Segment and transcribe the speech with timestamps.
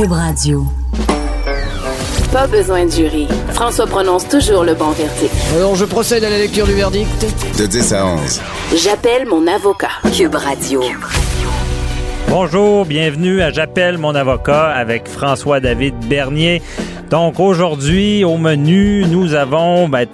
[0.00, 0.64] Cube Radio.
[2.32, 3.28] Pas besoin de jury.
[3.50, 5.30] François prononce toujours le bon verdict.
[5.54, 7.26] Alors, je procède à la lecture du verdict.
[7.58, 8.40] De 10 à 11.
[8.76, 9.90] J'appelle mon avocat.
[10.16, 10.80] Cube Radio.
[12.30, 16.62] Bonjour, bienvenue à J'appelle mon avocat avec François-David Bernier.
[17.10, 20.06] Donc aujourd'hui, au menu, nous avons ben,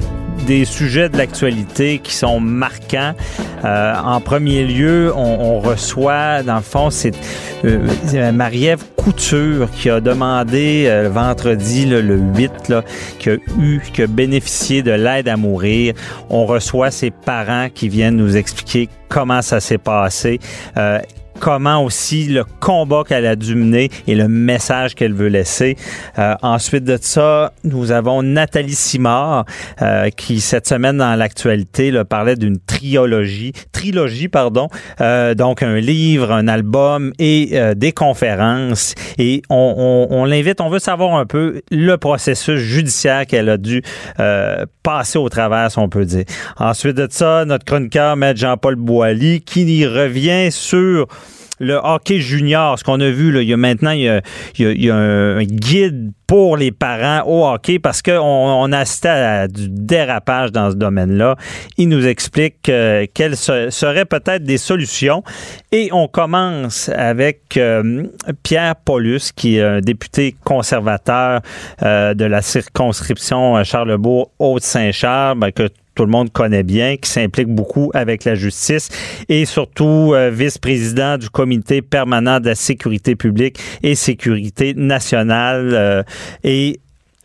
[0.47, 3.15] des sujets de l'actualité qui sont marquants.
[3.65, 7.13] Euh, en premier lieu, on, reçoit, dans le fond, c'est
[7.65, 12.85] euh, Marie-Ève Couture qui a demandé euh, vendredi, le 8, là,
[13.19, 15.95] qui a eu, qui a bénéficié de l'aide à mourir.
[16.31, 20.39] On reçoit ses parents qui viennent nous expliquer comment ça s'est passé
[21.39, 25.77] comment aussi le combat qu'elle a dû mener et le message qu'elle veut laisser.
[26.19, 29.45] Euh, ensuite de ça, nous avons Nathalie Simard
[29.83, 34.69] euh, qui cette semaine dans l'actualité parlait d'une trilogie, trilogie pardon,
[35.01, 38.95] euh, donc un livre, un album et des conférences.
[39.19, 43.83] Et on, l'invite, on veut savoir un peu le processus judiciaire qu'elle a dû
[44.83, 46.25] passer au travers, si on peut dire.
[46.59, 51.07] Ensuite de ça, notre chroniqueur, Maître Jean-Paul Boilly, qui revient sur
[51.59, 54.95] le hockey junior, ce qu'on a vu, là, il y a maintenant il y a,
[54.97, 60.71] un guide pour les parents au hockey parce qu'on on assisté à du dérapage dans
[60.71, 61.37] ce domaine-là.
[61.79, 65.23] Il nous explique euh, quelles seraient peut-être des solutions.
[65.73, 68.05] Et on commence avec euh,
[68.43, 71.41] Pierre Paulus, qui est un député conservateur
[71.83, 77.91] euh, de la circonscription Charlebourg-Haute-Saint-Charles, ben, que tout le monde connaît bien, qui s'implique beaucoup
[77.95, 78.91] avec la justice
[79.29, 85.71] et surtout euh, vice-président du comité permanent de la sécurité publique et sécurité nationale.
[85.73, 86.03] Euh,
[86.45, 86.79] et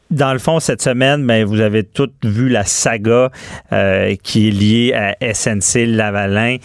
[0.09, 3.29] dans le fond, cette semaine, ben, vous avez toutes vu la saga
[3.71, 6.57] euh, qui est liée à SNC Lavalin,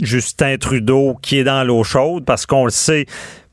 [0.00, 3.06] Justin Trudeau qui est dans l'eau chaude parce qu'on le sait.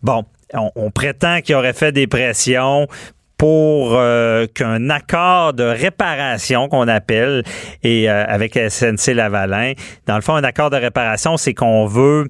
[0.04, 2.88] Bon, on, on prétend qu'il aurait fait des pressions
[3.42, 7.42] pour euh, qu'un accord de réparation qu'on appelle
[7.82, 9.74] et euh, avec SNC Lavalin,
[10.06, 12.28] dans le fond, un accord de réparation, c'est qu'on veut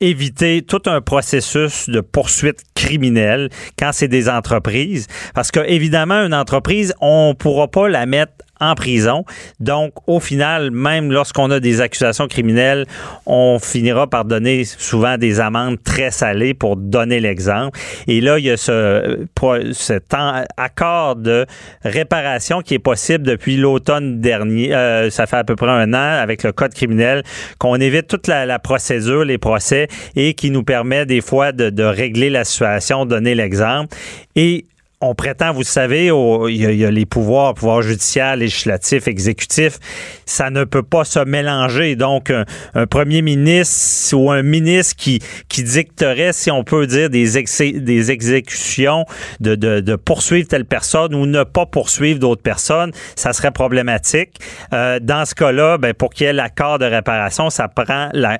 [0.00, 5.06] éviter tout un processus de poursuite criminelle quand c'est des entreprises.
[5.34, 8.32] Parce que, évidemment, une entreprise, on pourra pas la mettre
[8.70, 9.24] en prison.
[9.60, 12.86] Donc, au final, même lorsqu'on a des accusations criminelles,
[13.26, 17.78] on finira par donner souvent des amendes très salées pour donner l'exemple.
[18.06, 19.26] Et là, il y a ce,
[19.72, 20.14] cet
[20.56, 21.46] accord de
[21.82, 24.74] réparation qui est possible depuis l'automne dernier.
[24.74, 27.22] Euh, ça fait à peu près un an avec le code criminel
[27.58, 31.82] qu'on évite toute la, procédure, les procès et qui nous permet des fois de, de
[31.82, 33.96] régler la situation, donner l'exemple.
[34.36, 34.66] Et
[35.04, 39.78] on prétend, vous savez, il y, a les pouvoirs, pouvoir judiciaire, législatif, exécutif,
[40.26, 41.96] ça ne peut pas se mélanger.
[41.96, 47.38] Donc, un, premier ministre ou un ministre qui, qui dicterait, si on peut dire, des,
[47.38, 49.04] exécutions,
[49.40, 54.38] de, poursuivre telle personne ou ne pas poursuivre d'autres personnes, ça serait problématique.
[54.72, 58.38] Euh, dans ce cas-là, ben, pour qu'il y ait l'accord de réparation, ça prend, la,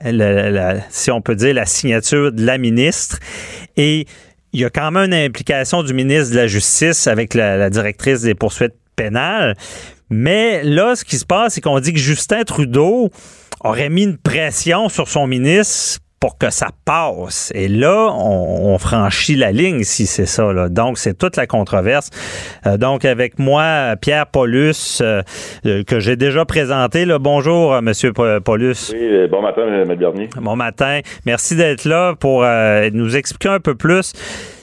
[0.90, 3.18] si on peut dire, la signature de la ministre.
[3.76, 4.06] Et
[4.54, 8.22] il y a quand même une implication du ministre de la Justice avec la, directrice
[8.22, 9.56] des poursuites pénales.
[10.10, 13.10] Mais là, ce qui se passe, c'est qu'on dit que Justin Trudeau
[13.64, 17.52] aurait mis une pression sur son ministre pour que ça passe.
[17.54, 20.54] Et là, on, franchit la ligne si c'est ça.
[20.54, 20.70] Là.
[20.70, 22.08] Donc, c'est toute la controverse.
[22.66, 25.20] Euh, donc, avec moi, Pierre Paulus, euh,
[25.66, 27.04] euh, que j'ai déjà présenté.
[27.04, 27.18] Là.
[27.18, 28.90] Bonjour, Monsieur Paulus.
[28.94, 29.94] Oui, bon matin, M.
[29.96, 30.30] Bernier.
[30.40, 31.00] Bon matin.
[31.26, 32.42] Merci d'être là pour
[32.94, 34.14] nous expliquer un peu plus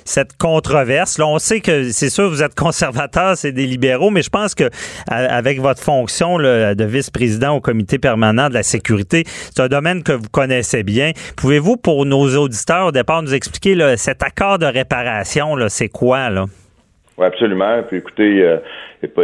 [0.06, 1.18] cette controverse.
[1.18, 4.56] Là, on sait que c'est sûr vous êtes conservateur, c'est des libéraux, mais je pense
[4.56, 4.70] que
[5.08, 9.24] avec votre fonction de vice-président au comité permanent de la sécurité,
[9.54, 11.12] c'est un domaine que vous connaissez bien.
[11.36, 16.46] Pouvez-vous, pour nos auditeurs, au départ, nous expliquer cet accord de réparation, c'est quoi là?
[17.22, 17.84] Oui, absolument.
[17.88, 18.58] Puis écoutez, euh,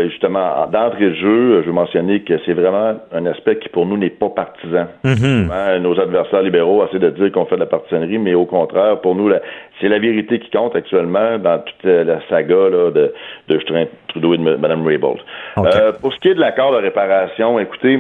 [0.10, 3.98] justement, d'entrée de jeu, je veux mentionner que c'est vraiment un aspect qui, pour nous,
[3.98, 4.88] n'est pas partisan.
[5.04, 5.80] Mm-hmm.
[5.80, 9.16] Nos adversaires libéraux essaient de dire qu'on fait de la partisanerie, mais au contraire, pour
[9.16, 9.32] nous,
[9.82, 13.14] c'est la vérité qui compte actuellement dans toute la saga de,
[13.48, 15.20] de Justin Trudeau et de Mme Raybould.
[15.58, 18.00] Euh, pour ce qui est de l'accord de réparation, écoutez,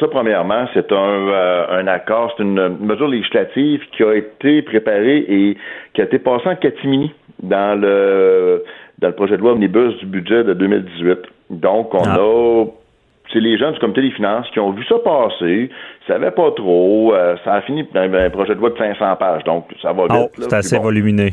[0.00, 0.96] ça, premièrement, c'est un,
[1.28, 5.56] euh, un accord, c'est une mesure législative qui a été préparée et
[5.94, 7.12] qui a été passée en catimini
[7.42, 8.64] dans le
[8.98, 11.18] dans le projet de loi omnibus du budget de 2018.
[11.50, 12.18] Donc, on ah.
[12.18, 12.64] a
[13.32, 15.70] c'est les gens du comité des finances qui ont vu ça passer,
[16.06, 19.44] savaient pas trop, euh, ça a fini dans un projet de loi de 500 pages,
[19.44, 20.30] donc ça va vite.
[20.38, 21.30] Oh, c'est assez volumineux.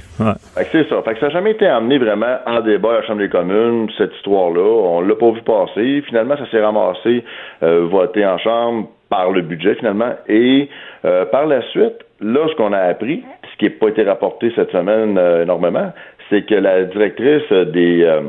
[0.72, 1.02] c'est ça.
[1.04, 3.90] Fait que ça n'a jamais été amené vraiment en débat à la Chambre des communes,
[3.98, 4.62] cette histoire-là.
[4.62, 6.02] On l'a pas vu passer.
[6.08, 7.24] Finalement, ça s'est ramassé,
[7.62, 10.14] euh, voté en Chambre par le budget, finalement.
[10.28, 10.70] Et
[11.06, 14.52] euh, par la suite, là, ce qu'on a appris, ce qui n'a pas été rapporté
[14.56, 15.94] cette semaine euh, énormément,
[16.34, 18.22] c'est que la directrice des, euh,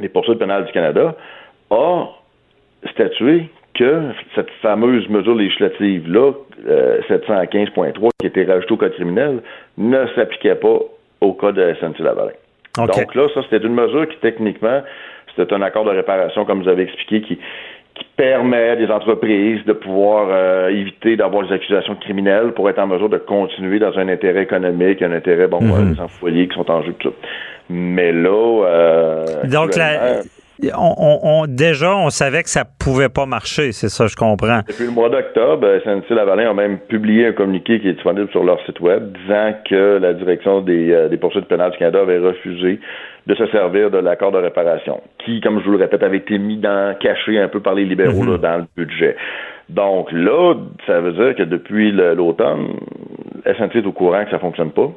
[0.00, 1.14] des poursuites pénales du Canada
[1.70, 2.06] a
[2.90, 6.32] statué que cette fameuse mesure législative-là,
[7.08, 9.40] 715.3, euh, qui était rajoutée au code criminel,
[9.76, 10.78] ne s'appliquait pas
[11.20, 12.32] au cas de SNC-Lavalin.
[12.76, 14.82] Donc là, ça, c'était une mesure qui, techniquement,
[15.36, 17.38] c'était un accord de réparation, comme vous avez expliqué, qui,
[17.98, 22.78] qui permet à des entreprises de pouvoir euh, éviter d'avoir des accusations criminelles pour être
[22.78, 26.54] en mesure de continuer dans un intérêt économique, un intérêt, bon, mm des employés qui
[26.54, 27.14] sont en jeu, tout ça.
[27.70, 28.64] Mais là...
[28.66, 30.20] Euh, Donc, la,
[30.76, 34.60] on, déjà, on savait que ça pouvait pas marcher, c'est ça, je comprends.
[34.66, 38.44] Depuis le mois d'octobre, SNC Lavalin a même publié un communiqué qui est disponible sur
[38.44, 42.18] leur site web disant que la direction des, euh, des poursuites pénales du Canada avait
[42.18, 42.80] refusé
[43.26, 46.38] de se servir de l'accord de réparation, qui, comme je vous le répète, avait été
[46.38, 48.38] mis dans, caché un peu par les libéraux mhm.
[48.38, 49.16] dans le budget.
[49.68, 50.54] Donc là,
[50.86, 52.68] ça veut dire que depuis l'automne,
[53.44, 54.90] SNC est au courant que ça fonctionne pas.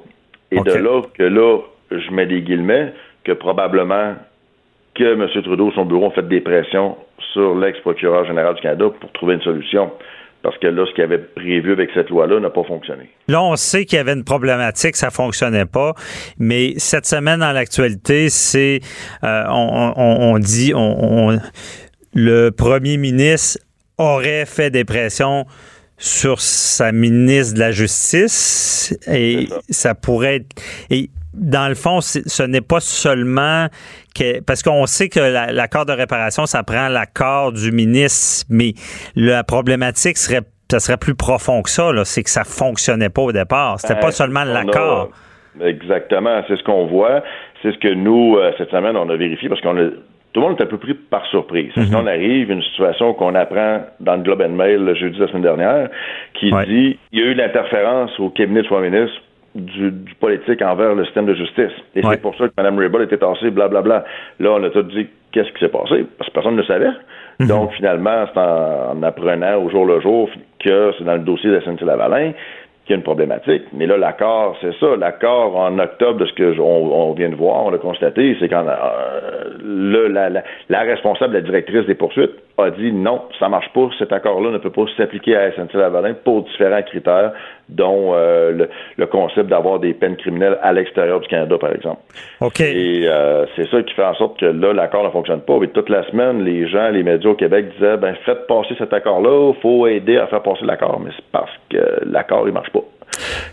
[0.52, 1.60] Et de là que là,
[1.92, 2.94] je mets des guillemets,
[3.26, 4.16] que probablement
[5.02, 5.44] que M.
[5.44, 6.96] Trudeau, son bureau, ont fait des pressions
[7.34, 9.92] sur l'ex-procureur général du Canada pour trouver une solution.
[10.44, 13.10] Parce que là, ce qu'il avait prévu avec cette loi-là n'a pas fonctionné.
[13.28, 15.94] Là, on sait qu'il y avait une problématique, ça fonctionnait pas.
[16.40, 18.80] Mais cette semaine, dans l'actualité, c'est,
[19.24, 21.38] euh, on, dit, on,
[22.14, 23.60] le premier ministre
[24.00, 25.46] aurait fait des pressions
[25.98, 29.94] sur sa ministre de la Justice et ça.
[29.94, 30.38] pourrait
[30.90, 33.68] être dans le fond, ce n'est pas seulement
[34.16, 35.20] que, parce qu'on sait que
[35.54, 38.74] l'accord de réparation, ça prend l'accord du ministre, mais
[39.16, 41.92] la problématique serait, ça serait plus profond que ça.
[42.04, 43.80] C'est que ça fonctionnait pas au départ.
[43.80, 45.10] C'était pas seulement l'accord.
[45.62, 47.24] Exactement, c'est ce qu'on voit.
[47.62, 49.90] C'est ce que nous, euh, cette semaine, on a vérifié parce qu'on a
[50.34, 51.76] tout le monde est un peu pris par surprise.
[51.76, 52.08] Mm -hmm.
[52.08, 55.44] arrive une situation qu'on apprend dans le Globe and Mail le jeudi de la semaine
[55.44, 55.90] dernière,
[56.36, 59.22] qui dit il y a eu l'interférence au cabinet de soins ministre
[59.56, 61.72] du, politique envers le système de justice.
[61.96, 64.06] Et c'est pour ça que Mme Raybould était tassée, blablabla.
[64.40, 66.92] Là, on a tout dit qu'est-ce qui s'est passé, parce que personne ne le savait.
[67.40, 67.48] Mhm.
[67.48, 71.60] Donc, finalement, c'est en, apprenant au jour le jour que c'est dans le dossier de
[71.60, 72.34] SNC-Lavalin
[72.86, 73.64] qu'il y a une problématique.
[73.74, 74.96] Mais là, l'accord, c'est ça.
[74.98, 78.66] L'accord en octobre de ce que on, vient de voir, on l'a constaté, c'est quand
[78.68, 80.30] euh, la,
[80.70, 82.34] la, responsable, la directrice des poursuites,
[82.64, 86.44] a dit non, ça marche pas, cet accord-là ne peut pas s'appliquer à SNC-Lavalin pour
[86.44, 87.32] différents critères,
[87.70, 88.68] dont euh,
[88.98, 92.02] le, concept d'avoir des peines criminelles à l'extérieur du Canada, par exemple.
[92.42, 92.62] OK.
[92.62, 95.58] Et euh, c'est ça qui fait en sorte que là, l'accord ne fonctionne pas.
[95.62, 98.94] Et toute la semaine, les gens, les médias au Québec disaient, ben faites passer cet
[98.94, 102.72] accord-là, il faut aider à faire passer l'accord, mais c'est parce que l'accord, il marche
[102.72, 102.84] pas.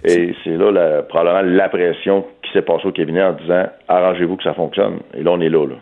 [0.05, 4.37] Et c'est là la, probablement la pression qui s'est passée au cabinet en disant arrangez-vous
[4.37, 5.01] que ça fonctionne.
[5.15, 5.67] Et là, on est là.
[5.67, 5.75] là.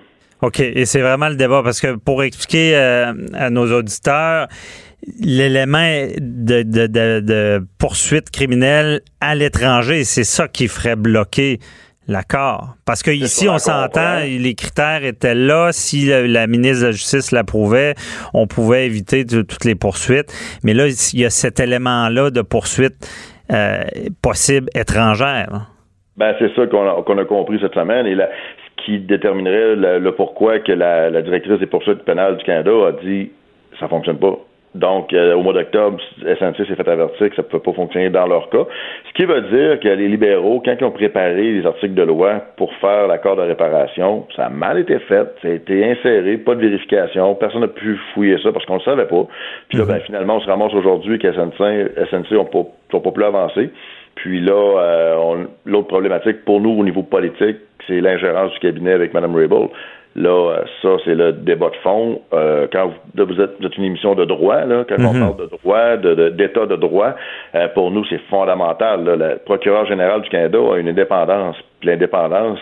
[0.42, 0.60] OK.
[0.60, 4.48] Et c'est vraiment le débat parce que pour expliquer euh, à nos auditeurs,
[5.20, 6.86] l'élément de, de,
[7.20, 11.58] de, poursuite criminelle à l'étranger, c'est ça qui ferait bloquer
[12.08, 12.74] l'accord.
[12.84, 15.70] Parce que ici, on s'entend, les critères étaient là.
[15.72, 17.94] Si la, ministre de la Justice l'approuvait,
[18.32, 20.32] on pouvait éviter toutes les poursuites.
[20.62, 22.94] Mais là, il y a cet élément-là de poursuite
[23.52, 23.82] euh,
[24.22, 25.70] possible étrangère.
[26.16, 28.06] Ben, c'est ça qu'on a, a, compris cette semaine.
[28.06, 28.28] Et là,
[28.86, 33.30] qui déterminerait le, pourquoi que la, directrice des poursuites pénales du Canada a dit
[33.78, 34.38] ça fonctionne pas.
[34.74, 38.10] Donc, euh, au mois d'octobre, SNC s'est fait avertir que ça ne peut pas fonctionner
[38.10, 38.64] dans leur cas.
[39.08, 42.42] Ce qui veut dire que les libéraux, quand ils ont préparé les articles de loi
[42.56, 46.54] pour faire l'accord de réparation, ça a mal été fait, ça a été inséré, pas
[46.54, 49.26] de vérification, personne n'a pu fouiller ça parce qu'on ne le savait pas.
[49.70, 49.90] Puis là, mhm.
[49.90, 53.70] ben, finalement, on se ramasse aujourd'hui que SNC, SNC n'ont pas, sont pas plus avancés.
[54.16, 59.14] Puis là, euh, l'autre problématique pour nous au niveau politique, c'est l'ingérence du cabinet avec
[59.14, 59.68] Mme Rabel.
[60.14, 62.22] Là, euh, ça, c'est le débat de fond.
[62.32, 65.20] Euh, quand vous, êtes, une émission de droit, là, quand on mhm.
[65.20, 65.96] parle de droit,
[66.30, 67.14] d'état de, droit,
[67.74, 69.04] pour nous, c'est fondamental.
[69.04, 71.56] Le procureur général du Canada a une indépendance.
[71.80, 72.58] Puis l'indépendance,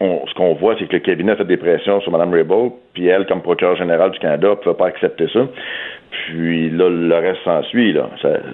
[0.00, 3.06] ce qu'on voit, c'est que le cabinet a fait des pressions sur Mme Rabel, puis
[3.06, 5.46] elle, comme procureur général du Canada, ne pouvait pas accepter ça.
[6.10, 7.92] Puis là, le reste s'ensuit.
[7.92, 8.08] Là.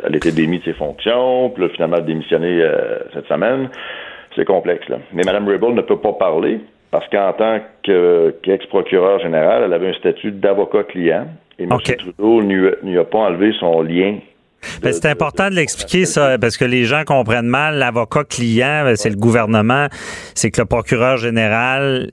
[0.04, 3.68] elle était démise de ses fonctions, puis là, finalement, elle a démissionné euh, cette semaine.
[4.36, 4.88] C'est complexe.
[4.88, 4.98] Là.
[5.12, 6.60] Mais Mme Ribble ne peut pas parler
[6.90, 11.26] parce qu'en tant qu'ex-procureur général, elle avait un statut d'avocat client.
[11.58, 11.70] Et M.
[11.78, 14.18] Trudeau n'y a pas enlevé son lien
[14.82, 17.78] ben, c'est important de l'expliquer, ça, parce que les gens comprennent mal.
[17.78, 19.86] L'avocat client, ben, c'est le gouvernement.
[20.34, 22.10] C'est que le procureur général,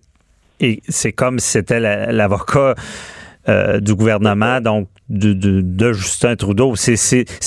[0.87, 2.75] c'est comme si c'était l'avocat
[3.49, 6.75] euh, du gouvernement, donc de, Justin Trudeau.
[6.75, 6.95] C'est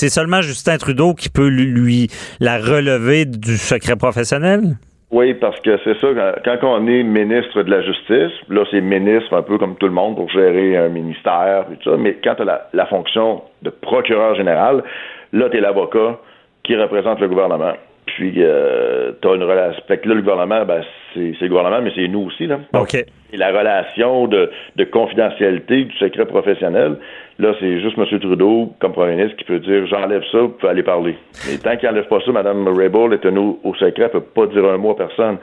[0.08, 2.08] seulement Justin Trudeau qui peut lui
[2.40, 4.76] la relever du secret professionnel?
[5.10, 6.06] Oui, parce que c'est ça,
[6.44, 9.92] quand, on est ministre de la Justice, là, c'est ministre un peu comme tout le
[9.92, 14.36] monde pour gérer un ministère et ça, mais quand tu as la, fonction de procureur
[14.36, 14.84] général,
[15.32, 16.20] là, tu l'avocat
[16.62, 17.72] qui représente le gouvernement.
[18.16, 19.82] Puis, euh, tu as une relation.
[19.86, 20.82] Fait que là, le gouvernement, ben,
[21.14, 22.46] c'est le gouvernement, mais c'est nous aussi.
[22.46, 22.60] Là.
[22.74, 22.94] OK.
[22.94, 26.96] Et la relation de, de confidentialité du secret professionnel,
[27.38, 28.06] là, c'est juste M.
[28.20, 31.16] Trudeau, comme premier ministre, qui peut dire j'enlève ça, vous pouvez aller parler.
[31.48, 34.20] Mais tant qu'il n'enlève pas ça, Mme Raybould est tenu au secret, elle ne peut
[34.20, 35.38] pas dire un mot à personne.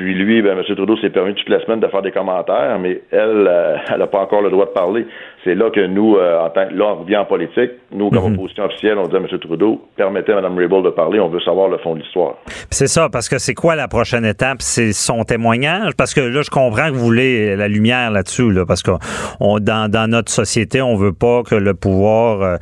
[0.00, 0.64] Puis lui, ben, M.
[0.64, 4.06] Trudeau s'est permis toute la semaine de faire des commentaires, mais elle, euh, elle n'a
[4.06, 5.06] pas encore le droit de parler.
[5.44, 7.72] C'est là que nous, euh, en tant là, on revient en politique.
[7.92, 8.38] Nous, comme mhm.
[8.38, 9.26] opposition officielle, on dit à M.
[9.38, 12.36] Trudeau, permettez à Mme Raybould de parler, on veut savoir le fond de l'histoire.
[12.70, 14.62] C'est ça, parce que c'est quoi la prochaine étape?
[14.62, 15.94] C'est son témoignage?
[15.98, 18.92] Parce que là, je comprends que vous voulez la lumière là-dessus, là, parce que
[19.40, 22.56] dans, dans, notre société, on veut pas que le pouvoir, euh,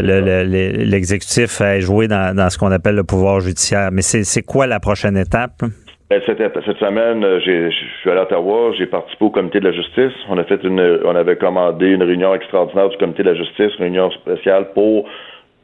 [0.00, 3.90] l'exécutif ait joué dans, dans ce qu'on appelle le pouvoir judiciaire.
[3.92, 5.62] Mais c'est quoi la prochaine étape?
[6.10, 9.66] Ben, cette, cette semaine, euh, je suis allé à Ottawa, j'ai participé au comité de
[9.66, 10.12] la justice.
[10.28, 13.70] On a fait une, on avait commandé une réunion extraordinaire du comité de la justice,
[13.78, 15.06] réunion spéciale pour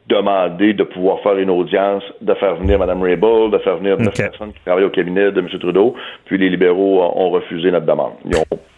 [0.07, 4.15] demander de pouvoir faire une audience, de faire venir Mme Raybould, de faire venir neuf
[4.15, 5.49] personnes qui travaillent au cabinet de M.
[5.59, 5.95] Trudeau.
[6.23, 8.13] Puis les libéraux ont refusé notre demande.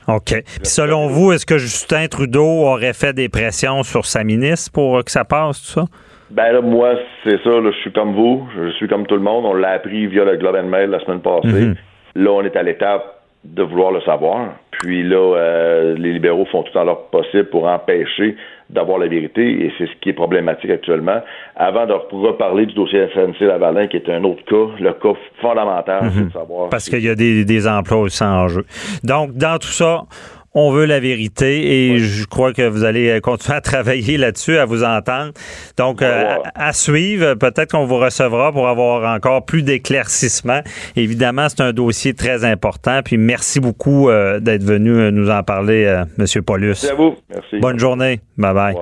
[0.07, 0.41] OK.
[0.43, 5.05] Puis selon vous, est-ce que Justin Trudeau aurait fait des pressions sur sa ministre pour
[5.05, 5.85] que ça passe, tout ça?
[6.31, 9.45] Ben là, moi, c'est ça, je suis comme vous, je suis comme tout le monde.
[9.45, 11.47] On l'a appris via le Globe and Mail la semaine passée.
[11.47, 11.75] Mhm.
[12.15, 14.53] Là, on est à l'étape de vouloir le savoir.
[14.71, 18.35] Puis là, euh, les libéraux font tout en leur possible pour empêcher
[18.69, 21.21] d'avoir la vérité, et c'est ce qui est problématique actuellement.
[21.55, 26.11] Avant de reparler du dossier FNC Lavalin, qui est un autre cas, le cas fondamental,
[26.13, 26.31] c'est de mhm.
[26.31, 26.69] savoir...
[26.69, 28.63] Parce qu'il y a des, des emplois aussi en jeu.
[29.03, 30.03] Donc, dans tout ça,
[30.53, 34.65] on veut la vérité et je crois que vous allez continuer à travailler là-dessus, à
[34.65, 35.31] vous entendre.
[35.77, 40.61] Donc, euh, à, suivre, peut-être qu'on vous recevra pour avoir encore plus d'éclaircissements.
[40.95, 43.01] Évidemment, c'est un dossier très important.
[43.03, 45.83] Puis merci beaucoup euh, d'être venu euh, nous en parler,
[46.17, 46.43] M.
[46.43, 46.67] Paulus.
[46.67, 47.15] Merci à vous.
[47.29, 47.59] Merci.
[47.59, 48.21] Bonne journée.
[48.37, 48.75] Bye bye.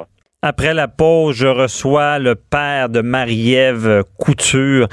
[0.44, 4.88] Après la pause, je reçois le père de Marie-Ève Couture.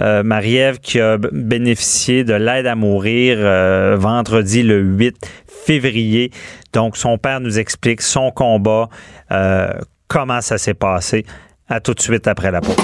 [0.00, 5.16] Euh, Marie-Ève qui a bénéficié de l'aide à mourir euh, vendredi le 8
[5.64, 6.30] février.
[6.72, 8.88] Donc, son père nous explique son combat,
[9.30, 9.72] euh,
[10.08, 11.24] comment ça s'est passé.
[11.68, 12.76] À tout de suite après la pause.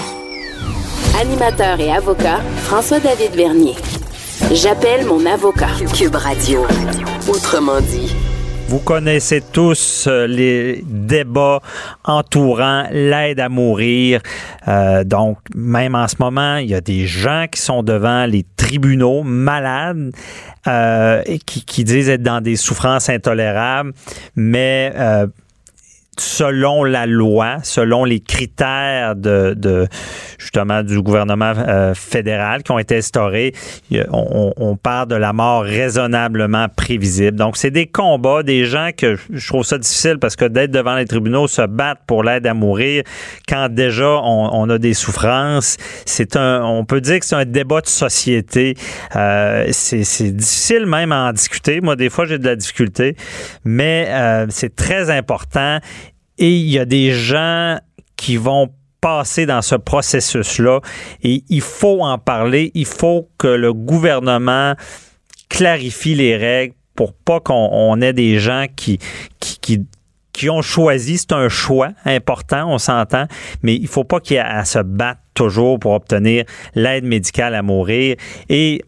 [1.21, 3.75] Animateur et avocat, François-David Vernier.
[4.53, 5.69] J'appelle mon avocat.
[5.95, 6.67] Cube Radio.
[7.29, 8.15] Autrement dit.
[8.71, 11.61] Vous connaissez tous euh, les débats
[12.05, 14.21] entourant l'aide à mourir.
[14.69, 18.47] Euh, donc, même en ce moment, il y a des gens qui sont devant les
[18.57, 20.13] tribunaux malades
[20.69, 23.93] euh, et qui, qui, disent être dans des souffrances intolérables,
[24.37, 24.95] mais
[26.21, 29.87] selon la loi, selon les critères de, de
[30.39, 33.53] justement du gouvernement euh, fédéral qui ont été instaurés,
[34.11, 37.37] on, on, parle de la mort raisonnablement prévisible.
[37.37, 40.95] Donc c'est des combats, des gens que je trouve ça difficile parce que d'être devant
[40.95, 43.03] les tribunaux, se battre pour l'aide à mourir,
[43.49, 47.45] quand déjà on, on a des souffrances, c'est un, on peut dire que c'est un
[47.45, 48.75] débat de société.
[49.17, 51.81] Euh, c'est difficile même à en discuter.
[51.81, 53.17] Moi, des fois, j'ai de la difficulté,
[53.65, 55.79] mais euh, c'est très important
[56.41, 57.79] et il y a des gens
[58.17, 58.71] qui vont
[59.01, 60.81] passer dans ce processus-là
[61.23, 62.71] et il faut en parler.
[62.75, 64.75] Il faut que le gouvernement
[65.49, 68.99] clarifie les règles pour pas qu'on ait des gens qui,
[69.39, 69.87] qui,
[70.33, 73.27] qui, ont choisi, c'est un choix important, on s'entend,
[73.63, 76.45] mais il faut pas qu'il y ait à se battre toujours pour obtenir
[76.75, 78.17] l'aide médicale à mourir.
[78.49, 78.83] Et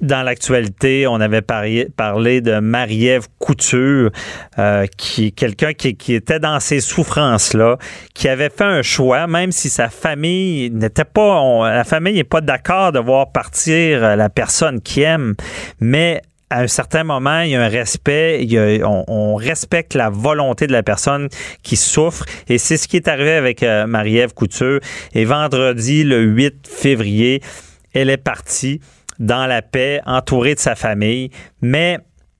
[0.00, 1.90] dans l'actualité, on avait parlé,
[2.40, 4.10] de Marie-Ève Couture,
[4.58, 7.78] euh, qui quelqu'un qui, était dans ces souffrances-là,
[8.14, 12.40] qui avait fait un choix, même si sa famille n'était pas, la famille n'est pas
[12.40, 15.34] d'accord de voir partir euh, la personne qui aime,
[15.80, 18.46] mais à un certain moment, il y a un respect,
[18.84, 21.28] on, respecte la volonté de la personne
[21.64, 22.24] qui souffre.
[22.48, 24.78] Et c'est ce qui est arrivé avec euh, Marie-Ève Couture.
[25.12, 27.42] Et vendredi, le 8 février,
[27.94, 28.80] elle est partie
[29.18, 31.30] dans la paix, entourée de sa famille.
[31.60, 31.98] Mais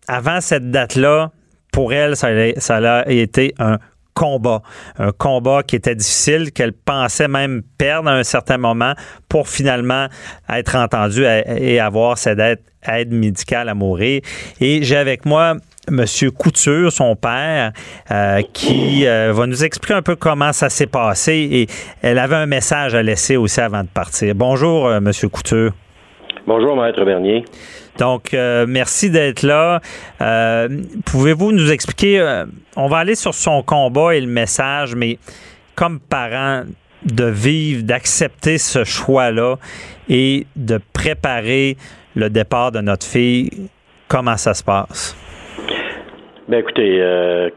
[0.08, 1.30] avant cette date-là,
[1.72, 3.78] pour elle, ça a, été un
[4.14, 4.62] combat.
[4.98, 8.94] Un combat qui était difficile, qu'elle pensait même perdre à un certain moment
[9.28, 10.06] pour finalement
[10.48, 14.22] être entendue et avoir cette aide, médicale à mourir.
[14.60, 15.56] Et j'ai avec moi
[15.88, 16.04] M.
[16.36, 17.72] Couture, son père,
[18.10, 21.66] euh, qui euh, va nous expliquer un peu comment ça s'est passé et
[22.02, 24.34] elle avait un message à laisser aussi avant de partir.
[24.34, 25.12] Bonjour, euh, M.
[25.30, 25.72] Couture.
[26.46, 27.44] Bonjour, Maître Bernier.
[27.98, 29.80] Donc, euh, merci d'être là.
[30.20, 30.68] Euh,
[31.04, 32.44] pouvez-vous nous expliquer, euh,
[32.76, 35.18] on va aller sur son combat et le message, mais
[35.74, 36.62] comme parent,
[37.04, 39.56] de vivre, d'accepter ce choix-là
[40.08, 41.76] et de préparer
[42.14, 43.50] le départ de notre fille,
[44.08, 45.16] comment ça se passe?
[46.48, 47.02] Ben écoutez,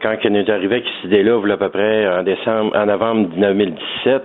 [0.02, 3.28] quand elle est arrivée avec cette idée-là, il à peu près en décembre, en novembre
[3.36, 4.22] 2017,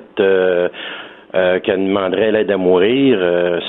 [1.35, 3.59] euh, qu'elle demanderait l'aide à mourir, euh,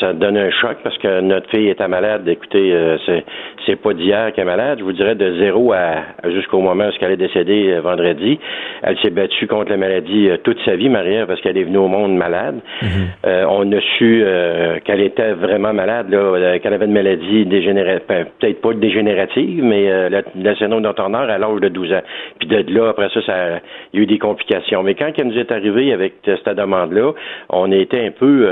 [0.00, 2.26] ça donne un choc parce que notre fille était malade.
[2.28, 3.24] Écoutez, euh, c'est
[3.66, 4.78] c'est pas d'hier qu'elle est malade.
[4.78, 8.38] Je vous dirais de zéro à, jusqu'au moment où elle est décédée euh, vendredi.
[8.82, 11.78] Elle s'est battue contre la maladie euh, toute sa vie, Maria, parce qu'elle est venue
[11.78, 12.60] au monde malade.
[12.82, 13.08] Mhm.
[13.48, 14.24] on a su
[14.84, 20.22] qu'elle était vraiment malade, là, qu'elle avait une maladie dégénérative, peut-être pas dégénérative, mais la,
[20.34, 22.02] la syndrome d'Antoneur à l'âge de 12 ans.
[22.38, 23.60] Puis de là, après ça, ça,
[23.92, 24.82] il y a eu des complications.
[24.82, 27.12] Mais quand elle nous est arrivée avec cette demande-là,
[27.50, 28.46] on était un peu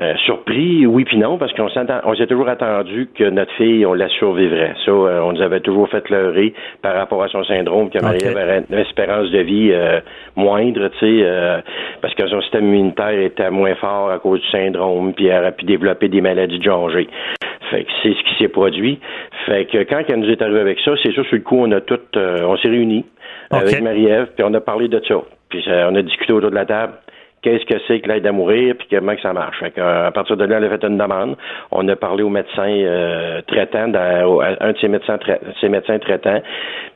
[0.00, 4.08] euh, surpris, oui puis non, parce qu'on s'est toujours attendu que notre fille, on la
[4.08, 4.74] survivrait.
[4.84, 8.24] Ça, euh, on nous avait toujours fait leurrer par rapport à son syndrome, que Marie
[8.24, 9.98] avait une espérance de vie euh,
[10.36, 11.62] moindre, tu sais,
[12.00, 15.50] parce que son système immunitaire était moins fort à cause du syndrome, puis elle a
[15.50, 19.00] pu développer des maladies de genre Fait que c'est ce qui s'est produit.
[19.46, 21.72] Fait que quand elle nous est arrivée avec ça, c'est sûr, sur le coup, on
[21.72, 23.04] a tout, on s'est réunis
[23.50, 25.16] avec Marie-Ève, puis on a parlé de ça.
[25.48, 26.92] Puis on a discuté autour de la table
[27.42, 29.58] qu'est-ce que c'est que l'aide à mourir, puis comment que ça marche.
[29.60, 31.36] Fait à partir de là, elle a fait une demande.
[31.70, 35.18] On a parlé au médecin euh, traitant, un de ses médecins,
[35.60, 36.40] ses médecins traitants,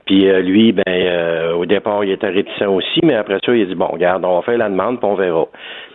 [0.06, 3.62] puis euh, lui, ben euh, au départ, il était réticent aussi, mais après ça, il
[3.62, 5.46] a dit bon, regarde, on va faire la demande, puis on verra.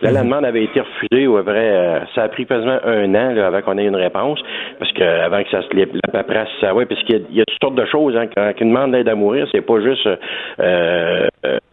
[0.02, 0.28] Là, la mhm.
[0.28, 3.60] demande avait été refusée, ou vrai, euh, ça a pris quasiment un an là, avant
[3.62, 4.40] qu'on ait une réponse,
[4.78, 7.58] parce que avant que ça se la paperasse, ça ouais, parce qu'il y, a toutes
[7.62, 10.08] sortes de choses hein, quand, une demande d'aide à mourir, c'est pas juste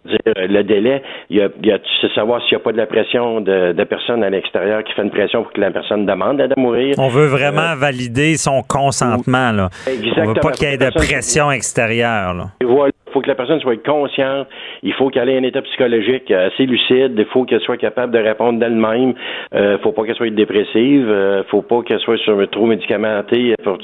[0.05, 2.71] dire le délai, il y a, il y a sais savoir s'il n'y a pas
[2.71, 5.71] de la pression de, de personnes à l'extérieur qui fait une pression pour que la
[5.71, 6.95] personne demande d'aide à mourir.
[6.97, 9.69] On veut vraiment valider son consentement là.
[9.87, 10.25] Exactement.
[10.25, 12.24] On veut pas qu'il y ait de pression extérieure.
[12.61, 14.45] Et voilà faut que la personne soit consciente,
[14.83, 18.19] il faut qu'elle ait un état psychologique assez lucide, il faut qu'elle soit capable de
[18.19, 19.13] répondre d'elle-même,
[19.53, 23.77] euh, faut pas qu'elle soit dépressive, euh, faut pas qu'elle soit sur, trop médicamentée, faut,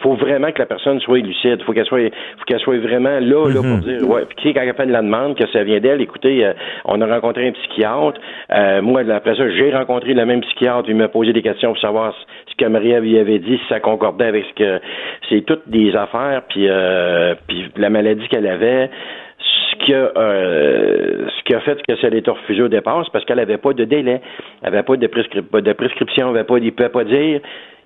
[0.00, 3.48] faut vraiment que la personne soit lucide, faut qu'elle soit, faut qu'elle soit vraiment là,
[3.48, 3.80] là pour mhm.
[3.80, 6.52] dire, ouais, puis quand elle fait la demande, que ça vient d'elle, écoutez, euh,
[6.84, 8.20] on a rencontré un psychiatre,
[8.52, 11.80] euh, moi après ça, j'ai rencontré le même psychiatre, il m'a posé des questions pour
[11.80, 12.14] savoir
[12.46, 14.80] ce que Maria lui avait dit, si ça concordait avec ce que,
[15.30, 16.68] c'est toutes des affaires, puis,
[17.48, 18.65] puis la maladie qu'elle avait
[19.38, 23.02] ce qui a, euh, ce qui a fait que ça a été refusé au départ,
[23.04, 24.20] c'est parce qu'elle n'avait pas de délai,
[24.62, 27.40] elle n'avait pas de, de prescription, elle ne pouvait pas dire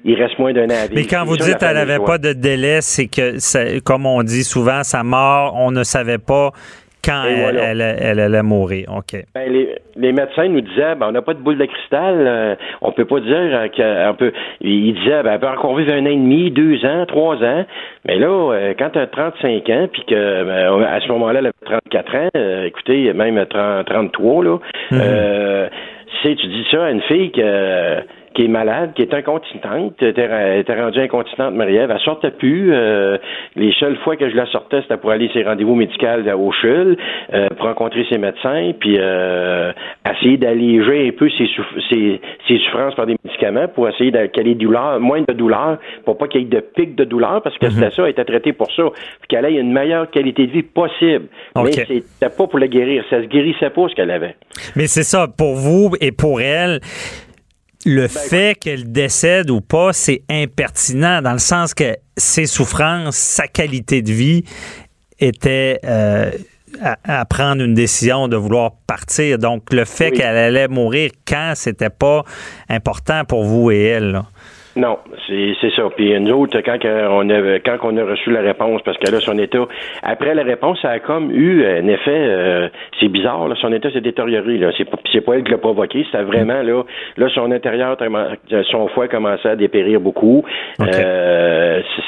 [0.04, 2.80] il reste moins d'un an à Mais quand vous dites qu'elle n'avait pas de délai,
[2.80, 6.52] c'est que, comme on dit souvent, sa mort, on ne savait pas
[7.04, 7.80] quand elle,
[8.20, 8.88] allait mourir.
[8.96, 9.20] OK.
[9.34, 9.52] Ben,
[9.96, 13.04] les, médecins nous disaient ben, on n'a pas de boule de cristal, euh, on peut
[13.04, 14.32] pas dire euh, qu'on peut.
[14.60, 17.64] Ils disaient ben, elle peut encore vivre un an et demi, deux ans, trois ans.
[18.06, 21.46] Mais là, euh, quand tu as 35 ans, puis que ben, à ce moment-là, elle
[21.46, 24.58] a 34 ans, écoutez, même 30, 33, là,
[24.92, 25.68] mm-hmm.
[26.22, 28.00] tu dis ça à une fille que
[28.34, 31.90] qui est malade, qui est incontinente, était, était rendue incontinente, Marie-Ève.
[31.90, 32.72] Elle sortait plus.
[32.72, 33.18] Euh,
[33.56, 36.96] les seules fois que je la sortais, c'était pour aller ses rendez-vous médicaux au CHUL,
[37.34, 39.72] euh, pour rencontrer ses médecins, puis euh,
[40.08, 41.48] essayer d'alléger un peu ses,
[41.88, 46.28] ses, souffrances par des médicaments pour essayer qu'elle ait douleur, moins de douleur, pour pas
[46.28, 47.72] qu'il y ait de pics de douleur, parce que mhm.
[47.72, 50.62] c'était ça, elle était traitée pour ça, puis qu'elle ait une meilleure qualité de vie
[50.62, 51.26] possible.
[51.56, 54.36] Mais c'était pas pour la guérir, ça se guérissait pas ce qu'elle avait.
[54.76, 56.80] Mais c'est ça, pour vous et pour elle,
[57.86, 63.16] le ben, fait qu'elle décède ou pas, c'est impertinent dans le sens que ses souffrances,
[63.16, 64.44] sa qualité de vie
[65.18, 66.30] était euh,
[67.04, 69.38] à, prendre une décision de vouloir partir.
[69.38, 72.24] Donc, le fait qu'elle allait mourir quand, c'était pas
[72.68, 74.12] important pour vous et elle.
[74.12, 74.26] Là.
[74.80, 74.96] Non,
[75.28, 75.82] c'est ça.
[75.94, 76.78] Puis nous autres, quand
[77.10, 79.66] on a quand on a reçu la réponse, parce que là, son état,
[80.02, 83.90] après la réponse, ça a comme eu un effet, euh, c'est bizarre, là, son état
[83.90, 84.56] s'est détérioré.
[84.56, 86.82] Là, c'est pas, c'est pas elle qui l'a provoqué, c'était vraiment là,
[87.18, 87.98] là, son intérieur,
[88.70, 90.46] son foie commençait à dépérir beaucoup.
[90.80, 92.02] Euh, c'est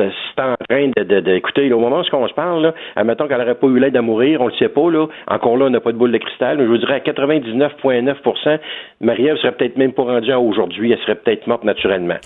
[0.00, 3.66] en train de, de, au moment où on se parle, là, admettons qu'elle n'aurait pas
[3.66, 5.06] eu l'aide à mourir, on le sait pas, là.
[5.28, 8.58] Encore là, on n'a pas de boule de cristal, mais je vous dirais à 99,9
[9.00, 12.16] Marie-Ève serait peut-être même pas rendue à aujourd'hui, elle serait peut-être morte naturellement.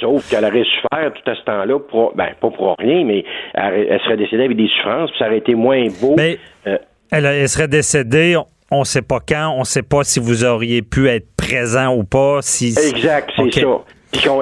[0.00, 4.00] Sauf qu'elle aurait souffert tout à ce temps-là, pour, ben, pas pour rien, mais elle,
[4.04, 6.14] serait décédée avec des souffrances, puis ça aurait été moins beau.
[6.16, 6.78] Mais euh,
[7.10, 8.36] elle, serait décédée,
[8.70, 11.94] on ne sait pas quand, on ne sait pas si vous auriez pu être présent
[11.94, 12.38] ou pas.
[12.42, 12.74] Si...
[12.90, 13.80] Exact, c'est ça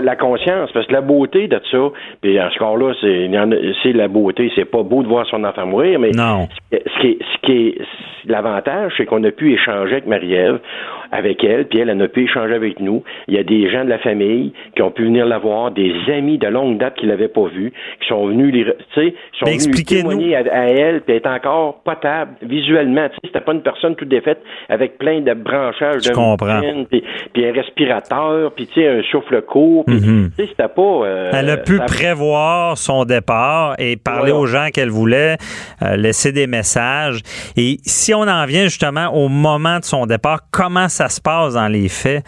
[0.02, 2.92] la conscience, parce que la beauté de ça, puis en ce cas-là,
[3.82, 6.48] c'est la beauté, c'est pas beau de voir son enfant mourir, mais non.
[6.70, 7.78] ce qui est, ce qui est
[8.26, 10.60] l'avantage, c'est qu'on a pu échanger avec Marie-Ève.
[11.12, 13.04] Avec elle, puis elle, elle a pu échanger avec nous.
[13.28, 15.92] Il y a des gens de la famille qui ont pu venir la voir, des
[16.12, 19.84] amis de longue date qui l'avaient pas vue, qui sont venus les, tu sont venus
[19.84, 23.08] témoigner à, elle, puis elle est encore potable visuellement.
[23.08, 26.60] Tu sais, c'était pas une personne toute défaite avec plein de branchages de comprends.
[26.90, 29.84] Puis, puis, un respirateur, puis tu sais, un souffle court.
[29.84, 30.30] Puis, Mhm.
[30.36, 30.82] tu sais, c'était pas.
[30.82, 35.36] euh, Elle a pu ça- prévoir son départ et parler aux gens qu'elle voulait,
[35.82, 37.20] euh, laisser des messages.
[37.56, 41.54] Et si on en vient justement au moment de son départ, comment ça se passe
[41.54, 42.24] dans les faits?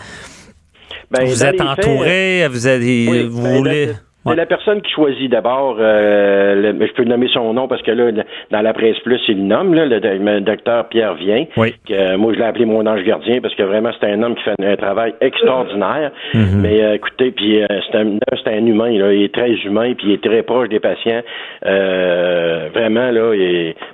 [1.10, 3.92] Ben, vous êtes faits, entouré, vous, êtes, Oui, vous ben, voulez...
[4.24, 4.34] la- Ouais.
[4.34, 8.10] C'est la personne qui choisit d'abord, euh, je peux nommer son nom parce que là,
[8.50, 11.44] dans la presse plus, il le nomme, là, le, le docteur Pierre Vien.
[11.56, 11.74] Oui.
[11.86, 14.34] que, euh, moi, je l'ai appelé mon ange gardien parce que vraiment, c'est un homme
[14.34, 16.10] qui fait un travail extraordinaire.
[16.34, 19.92] Mais euh, écoutez, puis euh, c'est un, c'est un humain, là, il est très humain,
[19.96, 21.20] puis il est très proche des patients.
[21.66, 23.32] Euh, vraiment, là,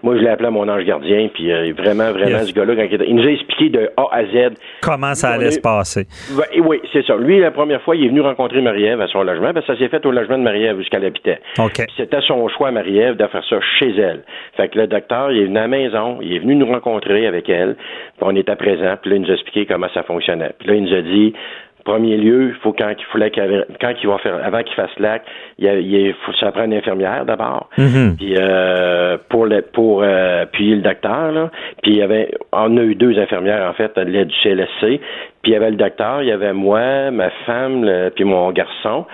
[0.03, 2.49] moi, je l'ai appelé mon ange gardien, puis euh, vraiment, vraiment, Yes.
[2.51, 5.51] ce gars-là, il, il nous a expliqué de A à Z Comment ça allait est-
[5.53, 6.07] se passer?
[6.53, 7.17] Et oui, c'est ça.
[7.17, 9.79] Lui, la première fois, il est venu rencontrer Marie-Ève à son logement, parce que ça
[9.79, 11.41] s'est fait au logement de Marie-Ève l'habitait.
[11.59, 11.75] OK.
[11.75, 14.23] Puis C'était son choix, Marie-Ève, de faire ça chez elle.
[14.57, 17.27] Fait que le docteur, il est venu à la maison, il est venu nous rencontrer
[17.27, 20.53] avec elle, puis on était présents, puis là, il nous a expliqué comment ça fonctionnait.
[20.59, 21.35] Puis là, il nous a dit,
[21.85, 24.75] premier lieu, il faut quand il fallait qu'il avait- quand il va faire, avant qu'il
[24.75, 25.27] fasse l'acte,
[25.59, 27.69] il, il faut ça prend une infirmière d'abord.
[27.79, 28.17] Mhm.
[28.19, 31.51] Puis euh, pour le pour euh, puis le docteur là,
[31.83, 35.01] puis il y avait on a eu deux infirmières en fait, de l'aide du CLSC.
[35.43, 38.53] Puis il y avait le docteur, il y avait moi, ma femme, le- puis mon
[38.53, 39.07] garçon,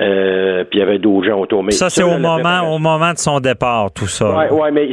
[0.00, 1.62] euh, puis il y avait d'autres gens autour.
[1.62, 4.34] Mais Ça, c'est au moment, au moment de son départ, tout ça.
[4.34, 4.88] Ouais, ouais, mais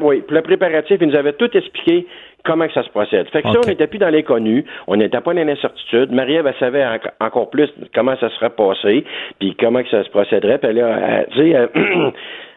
[0.00, 2.06] oui, pour le préparatif, il nous avait tout expliqué
[2.46, 3.28] comment que ça se procède.
[3.30, 6.12] Fait que ça, on n'était plus dans l'inconnu, on n'était pas dans l'incertitude.
[6.12, 9.04] Marie-Ève, elle savait en- encore plus comment ça serait passé,
[9.40, 10.58] puis comment que ça se procéderait.
[10.58, 11.68] Puis là, elle, tu sais,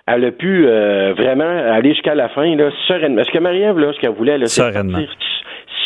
[0.08, 3.18] elle- a pu euh, vraiment aller jusqu'à la fin, là, sereinement.
[3.18, 5.00] Parce que Marie-Ève, là, ce qu'elle voulait, là, c'est Sereinement.
[5.00, 5.10] partir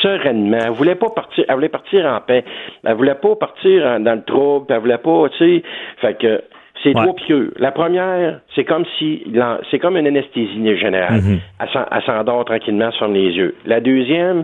[0.02, 0.58] sereinement.
[0.66, 2.44] Elle voulait pas partir, elle voulait partir en paix.
[2.86, 5.64] Elle voulait pas partir en- dans le trouble, elle voulait pas, tu sais.
[6.02, 6.42] Fait que
[6.84, 7.02] c'est Ouais.
[7.02, 7.52] trois piqûres.
[7.58, 9.24] La première, c'est comme si,
[9.72, 11.22] c'est comme une anesthésie générale.
[11.60, 13.56] Elle s'en- Elle s'endort tranquillement, ferme les yeux.
[13.66, 14.44] La deuxième,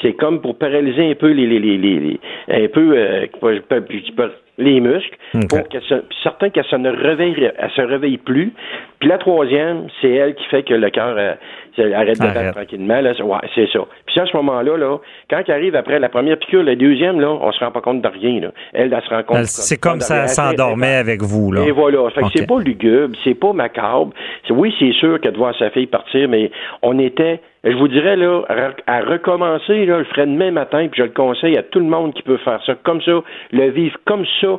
[0.00, 3.80] c'est comme pour paralyser un peu les, les, les, les, un peu, euh, pas- pas-
[4.16, 5.16] pas- les muscles,
[5.48, 8.52] pour que ce- puis certain qu'elle se ne réveille, elle se réveille plus.
[9.00, 11.32] Puis la troisième, c'est elle qui fait que le cœur euh,
[11.74, 12.34] c'est- arrête de Arrête.
[12.34, 13.00] battre tranquillement.
[13.00, 13.80] Là, c'est- ouais, c'est ça.
[14.06, 14.98] Puis à ce moment-là, là,
[15.30, 18.02] quand elle arrive après la première piqûre, la deuxième, là, on se rend pas compte
[18.02, 18.40] de rien.
[18.40, 18.48] Là.
[18.74, 19.38] Elle, elle se rend compte.
[19.38, 21.62] Elle- C'est comme ça, elle s'endormait avec vous, là.
[21.66, 22.10] Et voilà.
[22.10, 22.32] Fait que Ok.
[22.34, 24.10] c'est pas lugubre, c'est pas macabre.
[24.50, 26.50] Oui, c'est sûr que de voir sa fille partir, mais
[26.82, 28.42] on était, je vous dirais, là,
[28.86, 31.86] à recommencer, là, je le ferai demain matin, puis je le conseille à tout le
[31.86, 33.20] monde qui peut faire ça comme ça,
[33.52, 34.58] le vivre comme ça,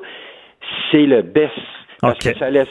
[0.92, 1.54] c'est le best.
[2.02, 2.70] Parce que ça laisse,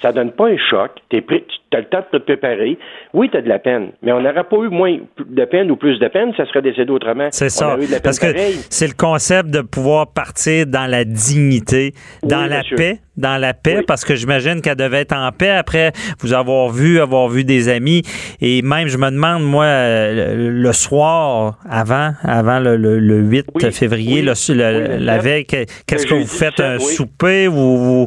[0.00, 0.92] ça donne pas un choc.
[1.08, 2.78] T'es prêt, tu as le temps de te préparer.
[3.14, 5.76] Oui, tu as de la peine, mais on n'aurait pas eu moins de peine ou
[5.76, 7.28] plus de peine, ça serait décédé autrement.
[7.30, 7.74] C'est ça.
[7.74, 8.26] aurait eu de la peine Parce que
[8.70, 12.76] c'est le concept de pouvoir partir dans la dignité, dans Oui, la monsieur.
[12.76, 13.84] paix, dans la paix, Oui.
[13.86, 17.68] parce que j'imagine qu'elle devait être en paix après vous avoir vu, avoir vu des
[17.68, 18.02] amis.
[18.40, 23.46] Et même, je me demande, moi, euh, le, soir avant, avant le, le- le 8
[23.54, 23.72] Oui.
[23.72, 24.34] février, le-
[25.04, 26.56] la veille, que- qu'est-ce que vous faites?
[26.56, 27.46] 17, Un souper?
[27.46, 28.06] Vous vous,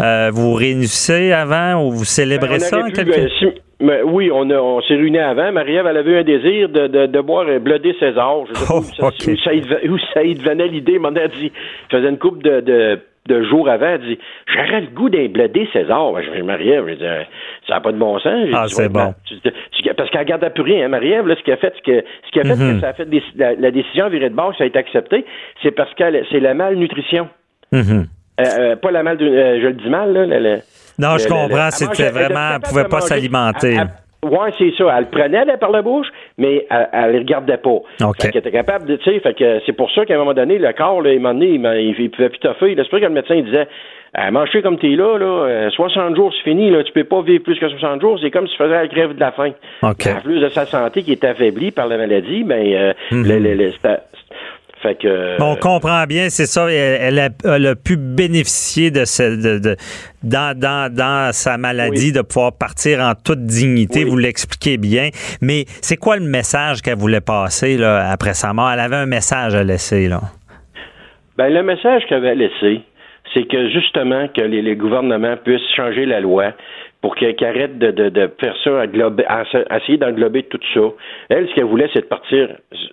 [0.00, 2.76] euh, vous réunissez avant ou vous célébrez Ben, on ça?
[3.10, 5.50] Aurait en pu, quelque- si- mais oui, on, a- on s'est réunis avant.
[5.52, 8.44] Marie-Ève, elle avait eu un désir de, de, de boire un blodé César.
[8.48, 10.98] Je sais pas Oh, où, ça, où ça y devenait- où ça y devenait l'idée.
[10.98, 11.52] M'en a dit,
[11.90, 13.86] je faisais une coupe de, de, de jours avant.
[13.88, 16.12] Elle dit, j'aurais le goût d'un blodé César.
[16.12, 17.22] Ben, Je Marie-Ève, euh,
[17.66, 18.48] ça n'a pas de bon sens.
[18.54, 19.00] Ah, c'est bon.
[19.00, 20.86] ben, tu- tu- parce qu'elle ne gardait plus rien.
[20.86, 22.74] Hein, Marie-Ève, là, ce qui a fait, ce, que, ce qui a fait Mhm.
[22.76, 25.24] que ça a fait des- la, la décision virée de bord, ça a été accepté,
[25.62, 27.28] c'est parce que c'est la malnutrition.
[27.72, 28.06] Mhm.
[28.40, 30.58] Euh, euh, pas la mal, je le dis mal, là.
[30.98, 31.48] Non, je le- comprends.
[31.56, 33.76] mangeait- C'était vraiment, elle capable pouvait pas s'alimenter.
[34.24, 34.84] Ouais, c'est ça.
[34.96, 36.06] Elle le prenait elle, par la bouche,
[36.38, 37.68] mais elle, elle le regardait pas.
[37.70, 38.22] OK.
[38.22, 40.32] Fait qu'elle était capable de, tu sais, fait que c'est pour ça qu'à un moment
[40.32, 41.14] donné, le corps, là, à
[41.54, 42.74] il, il, il pouvait plus toffer.
[42.74, 42.84] là.
[42.84, 43.68] C'est pour ça que le médecin disait,
[44.18, 47.20] euh, manger comme t'es là, là, euh, 60 jours, c'est fini, là, tu peux pas
[47.20, 49.50] vivre plus que 60 jours, c'est comme si tu faisais la grève de la faim.
[49.82, 50.06] OK.
[50.06, 52.92] En plus de sa santé qui est affaiblie par la maladie, ben, euh,
[53.54, 53.98] le- c'était-
[54.84, 55.08] fait que.
[55.08, 56.70] euh, On comprend bien, c'est ça.
[56.70, 59.76] Elle, elle a, elle a pu bénéficier de, ce, de, de-
[60.22, 62.12] dans, dans, dans sa maladie Oui.
[62.12, 64.04] de pouvoir partir en toute dignité.
[64.04, 64.10] Oui.
[64.10, 65.08] Vous l'expliquez bien.
[65.40, 68.70] Mais c'est quoi le message qu'elle voulait passer là, après sa mort?
[68.70, 70.06] Elle avait un message à laisser.
[70.08, 70.20] Là.
[71.36, 72.82] Ben, le message qu'elle avait laissé,
[73.32, 76.52] c'est que justement que les, les gouvernements puissent changer la loi,
[77.04, 80.80] pour qu'elle arrête de, de, de, faire ça, à, essayer d'englober tout ça.
[81.28, 82.48] Elle, ce qu'elle voulait, c'est de partir.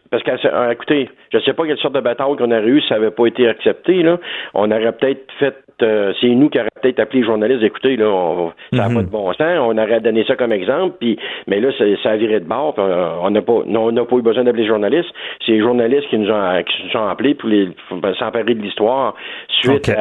[0.10, 0.38] Parce qu'elle,
[0.70, 3.12] écoutez, je ne sais pas quelle sorte de bataille qu'on aurait eu si ça n'avait
[3.12, 4.04] pas été accepté.
[4.04, 4.20] Là.
[4.54, 8.52] On aurait peut-être fait euh, c'est nous qui aurions peut-être appelé les journalistes, écoutez, là,
[8.72, 8.96] ça n'a mhm.
[8.96, 12.12] pas de bon sens, on aurait donné ça comme exemple, puis mais là, ça, ça
[12.12, 15.10] a viré de bord, on n'a pas on n'a pas eu besoin d'appeler les journalistes.
[15.44, 17.48] C'est les journalistes qui nous ont qui nous ont appelés pour
[18.20, 19.16] s'emparer de l'histoire
[19.48, 19.92] suite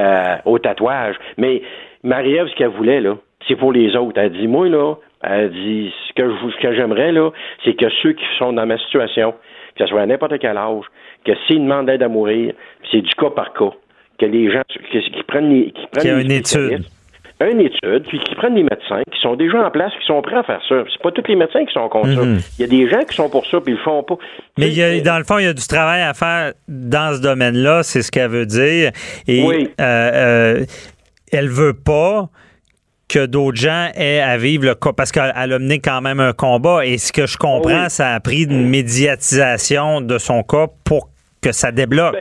[0.45, 1.15] au tatouage.
[1.39, 1.63] Mais
[2.03, 4.19] Marie-Ève, ce qu'elle voulait, là, c'est pour les autres.
[4.19, 7.31] Elle dit, moi, là, elle dit, ce que, ce que j'aimerais, là,
[7.65, 9.33] c'est que ceux qui sont dans ma situation,
[9.77, 10.85] que ce soit à n'importe quel âge,
[11.25, 12.55] que s'ils demandent d'aide à mourir,
[12.91, 13.73] c'est du cas par cas
[14.19, 16.85] que les gens qui, prennent les, qui prennent une étude
[17.49, 20.37] une étude, puis qui prennent des médecins qui sont déjà en place, qui sont prêts
[20.37, 20.85] à faire ça.
[20.93, 22.23] C'est pas tous les médecins qui sont contre ça.
[22.23, 22.39] Mhm.
[22.59, 24.17] Il y a des gens qui sont pour ça, puis ils le font pas.
[24.59, 27.17] Mais il y a, dans le fond, il y a du travail à faire dans
[27.17, 28.93] ce domaine-là, c'est ce qu'elle veut dire.
[29.27, 29.71] Et oui.
[29.81, 30.65] euh, euh,
[31.33, 32.29] elle veut pas
[33.11, 36.33] que d'autres gens aient à vivre le cas parce qu'elle a mené quand même un
[36.33, 41.10] combat et ce que je comprends, ça a pris une médiatisation de son cas pour
[41.43, 42.13] que ça débloque.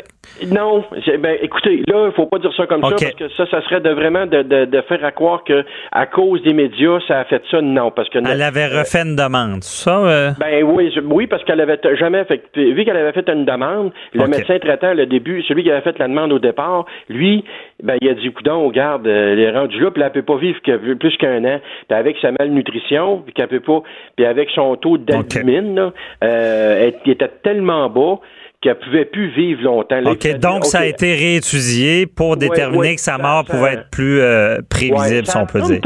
[0.41, 0.83] Ben, non,
[1.19, 3.81] ben écoutez, là, il faut pas dire ça comme ça parce que ça, ça serait
[3.81, 7.41] de vraiment de, de, faire à croire que à cause des médias, ça a fait
[7.51, 7.61] ça.
[7.61, 9.97] Non, parce que elle avait refait une demande, ça.
[9.97, 10.31] Euh?
[10.39, 12.43] Ben oui, oui, parce qu'elle avait jamais fait.
[12.55, 15.97] Vu qu'elle avait fait une demande, le médecin traitant le début, celui qui avait fait
[15.99, 17.43] la demande au départ, lui,
[17.83, 20.37] ben il a dit, coudon, garde, euh, elle est rendue là, puis elle peut pas
[20.37, 21.59] vivre que, plus qu'un an.
[21.87, 23.81] Puis avec sa malnutrition, puis qu'elle peut pas,
[24.15, 25.91] puis avec son taux d'albumine,
[26.23, 28.19] euh, elle était tellement bas
[28.61, 30.01] qu'elle pouvait plus vivre longtemps.
[30.05, 34.57] OK, donc ça a été réétudié pour déterminer que sa mort pouvait être plus euh,
[34.69, 35.79] prévisible, si on peut dire.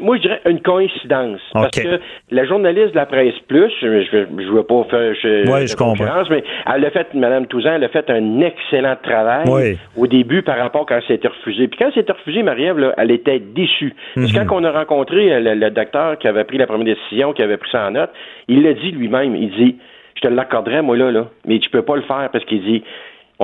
[0.00, 1.40] moi, je dirais une coïncidence.
[1.52, 5.76] Parce que la journaliste de la presse plus, je ne veux, pas faire je, je
[5.76, 6.22] comprends.
[6.30, 6.42] mais
[6.74, 10.86] elle a fait, Mme Touzan, elle a fait un excellent travail au début par rapport
[10.86, 11.68] quand c'était refusé.
[11.68, 13.94] Puis quand c'était refusé, Marie-Ève, elle était déçue.
[14.14, 14.46] Parce que mhm.
[14.46, 17.58] quand on a rencontré le, le docteur qui avait pris la première décision, qui avait
[17.58, 18.10] pris ça en note,
[18.48, 19.76] il l'a dit lui-même, il dit
[20.24, 21.26] te l'accorderais, moi, là, là.
[21.46, 22.82] Mais tu peux pas le faire parce qu'il dit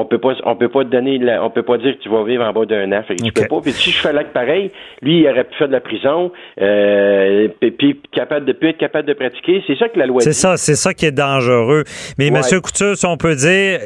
[0.00, 2.24] on peut pas on peut pas te donner on peut pas dire que tu vas
[2.24, 3.02] vivre en bas d'un an.
[3.06, 3.60] Fait que tu peux pas.
[3.60, 4.70] Puis si je fais l'acte pareil,
[5.02, 9.08] lui il aurait pu faire de la prison, euh, puis, capable de plus être capable
[9.08, 9.62] de pratiquer.
[9.66, 10.20] C'est ça que la loi.
[10.20, 11.84] C'est ça, c'est ça qui est dangereux.
[12.18, 13.80] Mais Monsieur Couture, si on peut dire,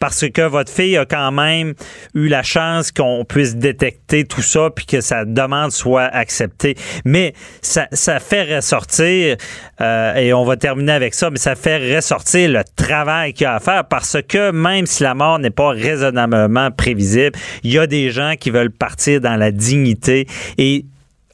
[0.00, 1.74] parce que votre fille a quand même
[2.14, 6.74] eu la chance qu'on puisse détecter tout ça, puis que sa demande soit acceptée.
[7.04, 9.36] Mais ça, ça fait ressortir,
[9.80, 13.46] euh, et on va terminer avec ça, mais ça fait ressortir le travail qu'il y
[13.46, 17.78] a à faire parce que même si la mort n'est pas raisonnablement prévisible, il y
[17.78, 20.84] a des gens qui veulent partir dans la dignité et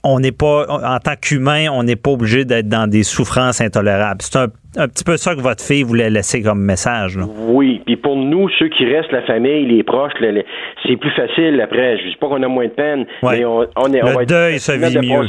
[0.04, 4.20] on n'est pas, en tant qu'humain, on n'est pas obligé d'être dans des souffrances intolérables.
[4.20, 7.18] C'est un, petit peu ça que votre fille voulait laisser comme message.
[7.48, 10.12] Oui, puis pour nous, ceux qui restent, la famille, les proches,
[10.86, 11.96] c'est plus facile après.
[11.98, 14.02] Je ne dis pas qu'on a moins de peine, mais on, est...
[14.02, 15.26] Le on deuil se vit mieux.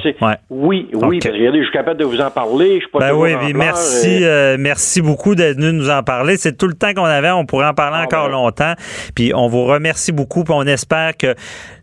[0.50, 2.76] Oui, oui, parce que regardez, je suis capable de vous en parler.
[2.76, 6.36] Je suis pas ben oui, merci, euh, merci beaucoup d'être venu nous en parler.
[6.36, 8.34] C'est tout le temps qu'on avait, on pourrait en parler ah, encore ben.
[8.34, 8.74] longtemps.
[9.16, 11.34] Puis on vous remercie beaucoup, puis on espère que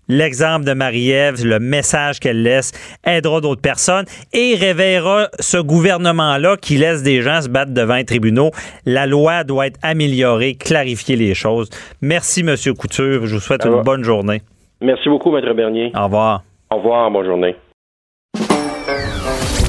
[0.08, 2.72] l'exemple de Marie-Ève, le message qu'elle laisse,
[3.04, 8.04] aidera d'autres personnes et réveillera ce gouvernement-là qui laisse des gens se battre devant les
[8.04, 8.50] tribunaux.
[8.86, 11.70] La loi doit être améliorée, clarifier les choses.
[12.00, 12.56] Merci, M.
[12.78, 13.26] Couture.
[13.26, 14.42] Je vous souhaite une bonne journée.
[14.80, 15.92] Merci beaucoup, Maître Bernier.
[15.94, 16.42] Au revoir.
[16.70, 17.56] Au revoir, bonne journée.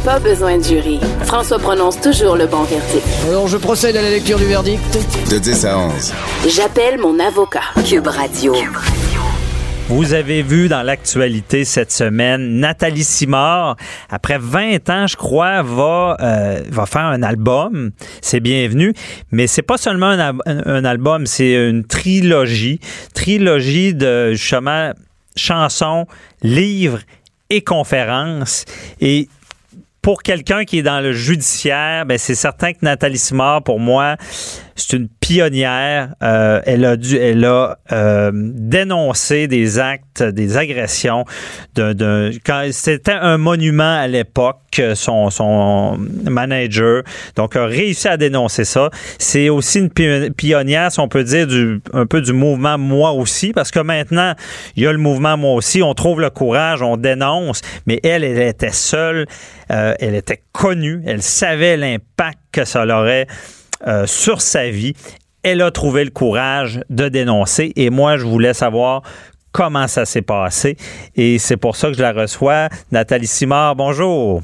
[0.04, 1.00] Pas besoin de jury.
[1.24, 3.08] François prononce toujours le bon verdict.
[3.30, 4.82] Alors, je procède à la lecture du verdict.
[5.32, 6.14] De 10 à 11.
[6.48, 7.62] J'appelle mon avocat.
[7.88, 8.54] Cube Radio.
[9.90, 13.76] Vous avez vu dans l'actualité cette semaine, Nathalie Simard,
[14.10, 17.92] après 20 ans, je crois, va, euh, va faire un album.
[18.22, 18.94] C'est bienvenu.
[19.32, 22.80] Mais c'est pas seulement un, un album, c'est une trilogie.
[23.14, 24.94] Trilogie de, justement,
[25.36, 26.08] chansons,
[26.42, 27.00] livres
[27.50, 28.64] et conférences.
[29.02, 29.28] Et
[30.04, 34.18] pour quelqu'un qui est dans le judiciaire, ben c'est certain que Nathalie Simard, pour moi,
[34.76, 36.14] c'est une pionnière.
[36.22, 41.26] Euh, elle a dû, elle a euh, dénoncé des actes, des agressions.
[41.76, 45.98] Quand c'était un monument à l'époque, son, son
[46.30, 47.04] manager,
[47.36, 48.90] donc a réussi à dénoncer ça.
[49.20, 49.90] C'est aussi une
[50.34, 54.34] pionnière, si on peut dire, du, un peu du mouvement moi aussi, parce que maintenant
[54.76, 55.82] il y a le mouvement moi aussi.
[55.82, 59.28] On trouve le courage, on dénonce, mais elle, elle était seule,
[59.72, 63.28] euh, elle était connue, elle savait l'impact que ça aurait
[63.88, 64.94] euh, sur sa vie.
[65.44, 69.02] Elle a trouvé le courage de dénoncer et moi, je voulais savoir
[69.52, 70.78] comment ça s'est passé
[71.16, 72.70] et c'est pour ça que je la reçois.
[72.92, 74.42] Nathalie Simard, bonjour.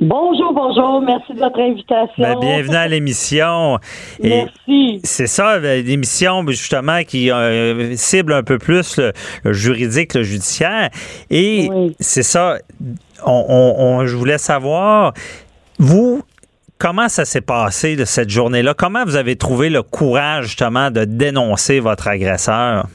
[0.00, 1.02] Bonjour, bonjour.
[1.02, 2.22] Merci de votre invitation.
[2.22, 3.78] Ben, bienvenue à l'émission.
[4.22, 5.00] Merci.
[5.04, 10.88] C'est ça, ben, l'émission justement qui euh, cible un peu plus le, juridique, le judiciaire.
[11.28, 12.56] Et c'est ça,
[13.26, 15.12] on, je voulais savoir,
[15.78, 16.22] vous,
[16.78, 18.74] comment ça s'est passé de cette journée-là?
[18.74, 22.86] Comment vous avez trouvé le courage justement de dénoncer votre agresseur?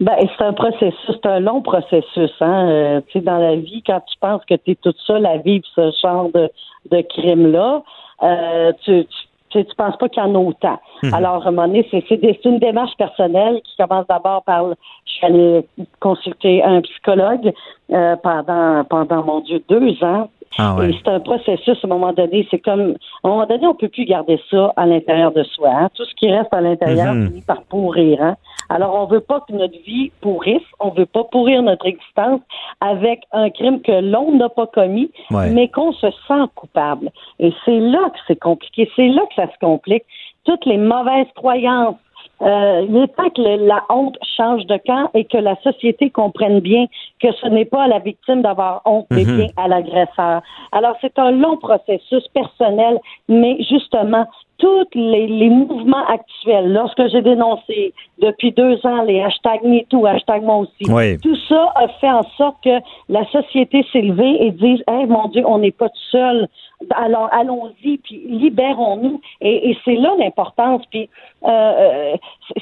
[0.00, 2.32] Ben, c'est un processus, c'est un long processus.
[2.40, 2.68] Hein?
[2.68, 5.38] Euh, tu sais, dans la vie, quand tu penses que tu es toute seule à
[5.38, 7.82] vivre ce genre de, crime-là,
[8.22, 9.23] euh, tu, tu,
[9.62, 10.78] tu penses pas qu'il y en a autant.
[11.02, 11.14] Mhm.
[11.14, 14.66] Alors, à un moment donné, c'est, c'est, une démarche personnelle qui commence d'abord par
[15.06, 15.66] je suis allée
[16.00, 17.52] consulter un psychologue
[17.92, 22.12] euh, pendant pendant mon Dieu deux ans ah Et c'est un processus à un moment
[22.12, 22.46] donné.
[22.50, 25.70] C'est comme, à un moment donné, on peut plus garder ça à l'intérieur de soi.
[25.72, 25.88] Hein.
[25.94, 27.28] Tout ce qui reste à l'intérieur mhm.
[27.28, 28.22] finit par pourrir.
[28.22, 28.36] Hein.
[28.68, 30.62] Alors, on veut pas que notre vie pourrisse.
[30.80, 32.40] On veut pas pourrir notre existence
[32.80, 37.10] avec un crime que l'on n'a pas commis, mais qu'on se sent coupable.
[37.38, 38.90] Et c'est là que c'est compliqué.
[38.96, 40.04] C'est là que ça se complique.
[40.44, 41.96] Toutes les mauvaises croyances,
[42.42, 46.60] euh, il est temps que la honte change de camp et que la société comprenne
[46.60, 46.86] bien
[47.20, 49.36] que ce n'est pas à la victime d'avoir honte, mais mhm.
[49.36, 50.42] bien à l'agresseur.
[50.72, 54.26] Alors, c'est un long processus personnel, mais justement,
[54.58, 60.58] tous les, mouvements actuels, lorsque j'ai dénoncé depuis deux ans les hashtags MeToo, hashtag moi
[60.58, 65.06] aussi, tout ça a fait en sorte que la société s'est levée et dise, hey,
[65.06, 66.48] mon Dieu, on n'est pas tout seul.
[66.94, 69.20] Alors allons-y, puis libérons-nous.
[69.40, 70.82] Et, c'est là l'importance.
[70.90, 71.08] Puis
[71.44, 72.16] euh, euh,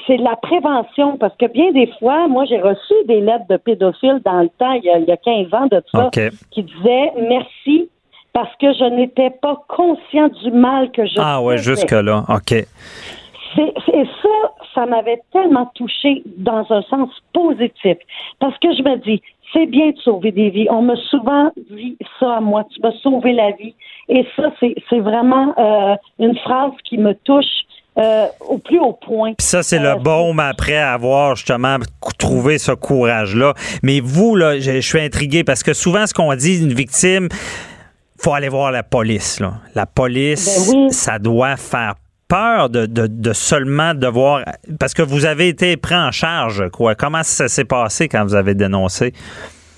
[0.07, 4.21] c'est la prévention, parce que bien des fois, moi j'ai reçu des lettres de pédophiles
[4.23, 6.09] dans le temps, il y a, il y a 15 ans de ça,
[6.51, 7.89] qui disaient merci
[8.33, 12.51] parce que je n'étais pas conscient du mal que je Ah ouais, jusque-là, OK.
[12.51, 14.29] Et ça,
[14.73, 17.97] ça m'avait tellement touché dans un sens positif.
[18.39, 19.21] Parce que je me dis,
[19.53, 20.67] c'est bien de sauver des vies.
[20.69, 23.75] On m'a souvent dit ça à moi, tu vas sauver la vie.
[24.09, 27.45] Et ça, c'est vraiment euh, une phrase qui me touche
[27.97, 29.33] euh, au plus haut point.
[29.37, 31.77] Puis ça, c'est le euh, baume après avoir justement
[32.17, 33.53] trouvé ce courage-là.
[33.83, 37.29] Mais vous, là, je, suis intrigué parce que souvent, ce qu'on dit, une victime,
[38.19, 39.39] faut aller voir la police.
[39.39, 39.53] Là.
[39.75, 41.93] La police, ben ça doit faire
[42.33, 44.41] peur de, seulement devoir...
[44.79, 46.95] Parce que vous avez été pris en charge, quoi.
[46.95, 49.13] Comment ça s'est passé quand vous avez dénoncé?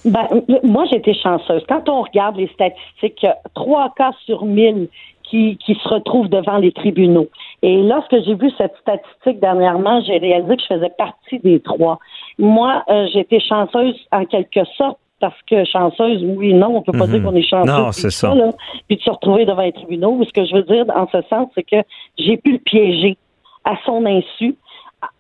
[0.06, 0.26] Ben,
[0.64, 1.64] moi, j'étais chanceuse.
[1.68, 4.88] Quand on regarde les statistiques, trois cas sur mille
[5.24, 7.28] qui, qui se retrouvent devant les tribunaux.
[7.62, 12.00] Et lorsque j'ai vu cette statistique dernièrement, j'ai réalisé que je faisais partie des trois.
[12.40, 17.08] Moi, euh, j'étais chanceuse en quelque sorte parce que chanceuse, oui, non, on peut pas
[17.08, 17.26] dire mhm.
[17.26, 17.74] qu'on est chanceuse.
[17.74, 18.34] Non, c'est ça.
[18.88, 20.24] puis de se retrouver devant les tribunaux.
[20.24, 21.78] Ce que je veux dire en ce sens, c'est que
[22.18, 23.18] j'ai pu le piéger
[23.64, 24.56] à son insu,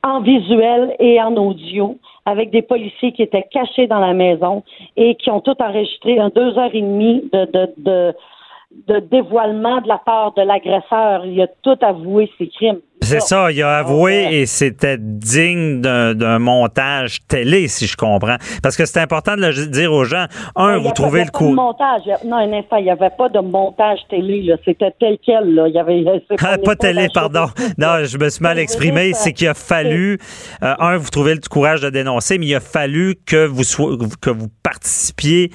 [0.04, 4.64] en visuel et en audio, avec des policiers qui étaient cachés dans la maison
[4.98, 8.14] et qui ont tout enregistré en deux heures et demie de, de, de
[8.88, 11.26] de dévoilement de la part de l'agresseur.
[11.26, 12.80] Il a tout avoué ses crimes.
[13.02, 18.38] C'est ça, il a avoué et c'était digne d'un montage télé, si je comprends.
[18.64, 20.26] Parce que c'est important de le dire aux gens.
[20.56, 21.54] Un, vous trouvez le coup.
[21.54, 22.02] montage.
[22.26, 24.52] Non, un instant, il n'y avait pas de montage télé.
[24.66, 25.54] C'était tel quel.
[25.54, 25.68] Là.
[25.68, 26.04] Il y avait,
[26.42, 27.46] ah, pas, télé, pardon.
[27.78, 29.14] Non, je me suis mal exprimé.
[29.14, 30.18] C'est qu'il a fallu,
[30.64, 33.64] euh, un, vous trouvez le courage de dénoncer, mais il a fallu que vous,
[34.20, 35.52] que vous participiez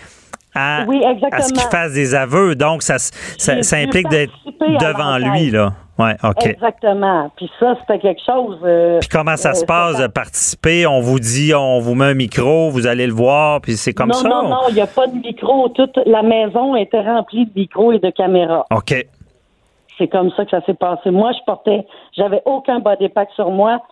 [0.54, 2.54] à, ce qu'il fasse des aveux.
[2.54, 5.72] Donc, ça, ça, implique d'être devant lui, là.
[6.00, 6.46] Ouais, OK.
[6.46, 7.30] Exactement.
[7.36, 8.58] Puis ça, c'était quelque chose.
[8.64, 10.86] Euh, puis comment ça se euh, passe de participer?
[10.86, 14.12] On vous dit, on vous met un micro, vous allez le voir, puis c'est comme
[14.12, 14.26] ça?
[14.26, 15.68] Non, non, non, il n'y a pas de micro.
[15.68, 18.64] Toute la maison était remplie de micros et de caméras.
[18.70, 18.94] OK.
[19.98, 21.10] C'est comme ça que ça s'est passé.
[21.10, 21.84] Moi, je portais,
[22.16, 23.82] j'avais aucun body pack sur moi.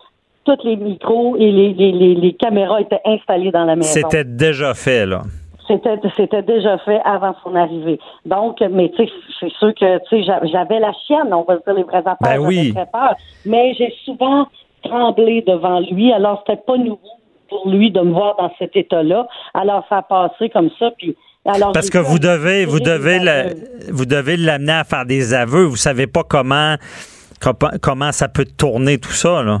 [0.45, 3.87] Tous les micros et les, les, les caméras étaient installés dans la maison.
[3.87, 5.21] C'était déjà fait, là.
[5.69, 7.99] C'était, c'était déjà fait avant son arrivée.
[8.25, 11.73] Donc, mais tu sais, c'est sûr que tu sais, j'avais la chienne, on va dire
[11.75, 12.73] les vrais affaires, ben oui.
[12.73, 13.13] très peur.
[13.45, 14.47] Mais j'ai souvent
[14.83, 16.99] tremblé devant lui, alors c'était pas nouveau
[17.49, 19.27] pour lui de me voir dans cet état-là.
[19.53, 23.19] Alors ça a passé comme ça, puis alors, Parce que vous devez, vous devez,
[23.91, 25.63] vous devez l'amener à faire des aveux.
[25.63, 26.75] Vous savez pas comment,
[27.81, 29.59] comment ça peut tourner tout ça, là.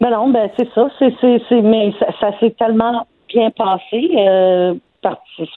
[0.00, 0.88] Ben non, ben c'est ça.
[0.98, 4.10] C'est, c'est, mais ça, ça s'est tellement bien passé.
[4.16, 4.74] Euh,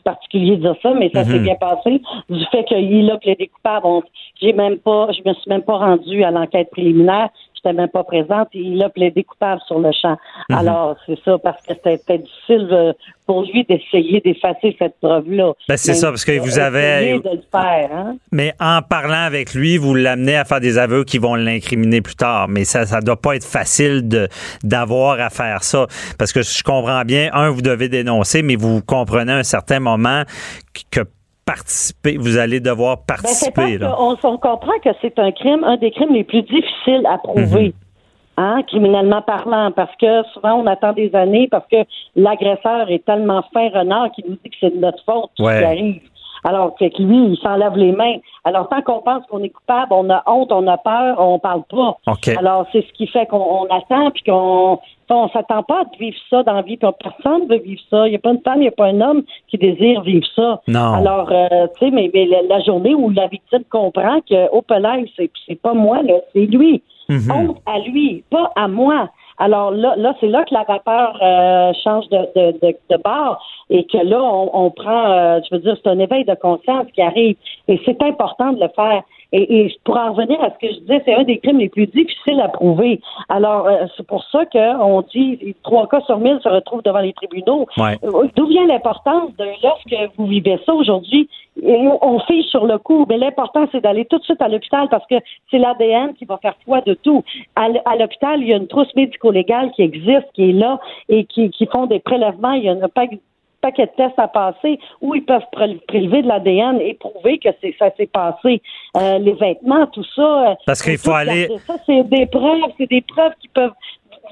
[0.04, 1.43] particulier de dire ça, mais ça s'est mhm.
[1.43, 2.01] bien passé.
[2.30, 4.06] Du fait qu'il a plaidé coupable,
[4.41, 7.30] j'ai même pas, je me suis même pas rendue à l'enquête préliminaire
[7.65, 8.50] même pas présente.
[8.54, 10.17] il a plaidé coupable sur le champ.
[10.50, 10.58] Mhm.
[10.58, 12.95] Alors, c'est ça, parce que c'était difficile
[13.26, 15.54] pour lui d'essayer d'effacer cette preuve-là.
[15.69, 17.19] Ben, c'est ça, parce que vous avez.
[17.19, 18.15] De le faire, hein.
[18.32, 22.15] Mais en parlant avec lui, vous l'amenez à faire des aveux qui vont l'incriminer plus
[22.15, 22.47] tard.
[22.47, 24.28] Mais ça, ça doit pas être facile
[24.63, 25.88] d'avoir à faire ça.
[26.17, 29.80] Parce que je comprends bien, un, vous devez dénoncer, mais vous comprenez à un certain
[29.80, 30.24] moment
[30.91, 31.02] que
[31.56, 33.78] participer, vous allez devoir Ben, participer.
[33.78, 33.96] là.
[34.00, 37.68] on comprend que c'est un crime, un des crimes les plus difficiles à prouver.
[37.68, 37.74] Mhm.
[38.38, 41.76] Hein, criminellement parlant, parce que souvent on attend des années parce que
[42.16, 45.60] l'agresseur est tellement fin renard qu'il nous dit que c'est de notre faute Ouais.
[45.60, 46.02] qui arrive.
[46.43, 48.15] Alors que lui, il s'en lave les mains.
[48.43, 51.63] Alors tant qu'on pense qu'on est coupable, on a honte, on a peur, on parle
[51.69, 51.98] pas.
[52.08, 52.27] OK.
[52.29, 54.79] Alors c'est ce qui fait qu'on on attend puis qu'on
[55.10, 56.77] on s'attend pas à vivre ça dans la vie.
[56.77, 58.08] Puis personne veut vivre ça.
[58.08, 60.25] Il n'y a pas une femme, il n'y a pas un homme qui désire vivre
[60.35, 60.62] ça.
[60.67, 60.94] Non.
[60.94, 64.62] Alors, euh, tu sais, mais, mais la, la journée où la victime comprend que au
[64.62, 66.81] palais, c'est pas moi, là, c'est lui.
[67.10, 67.31] Mhm.
[67.31, 69.10] Honte à lui, pas à moi.
[69.42, 73.44] Alors là, là c'est là que la vapeur euh, change de, de, de, de bord
[73.71, 76.85] et que là, on, on prend, euh, je veux dire, c'est un éveil de conscience
[76.94, 77.35] qui arrive.
[77.67, 79.02] Et c'est important de le faire.
[79.34, 81.69] Et, et pour en revenir à ce que je disais, c'est un des crimes les
[81.69, 83.00] plus difficiles à prouver.
[83.29, 87.13] Alors, euh, c'est pour ça qu'on dit trois cas sur mille se retrouvent devant les
[87.13, 87.65] tribunaux.
[87.77, 87.98] Ouais.
[88.04, 91.29] Euh, D'où vient l'importance de lorsque vous vivez ça aujourd'hui?
[91.63, 94.88] et On fiche sur le coup, mais l'important, c'est d'aller tout de suite à l'hôpital
[94.90, 95.15] parce que
[95.50, 97.23] c'est l'ADN qui va faire foi de tout.
[97.56, 97.67] À,
[97.98, 100.79] l'hôpital, il y a une trousse médico-légale qui existe, qui est là
[101.10, 102.54] et qui, qui font des prélèvements.
[102.54, 103.06] Il y a un pa-
[103.62, 107.50] paquet de tests à passer où ils peuvent pré- prélever de l'ADN et prouver que
[107.80, 108.62] ça s'est passé.
[108.98, 110.50] Euh, les vêtements, tout ça.
[110.52, 113.72] euh, Parce qu'il faut aller- Ça, c'est des preuves, c'est des preuves qui peuvent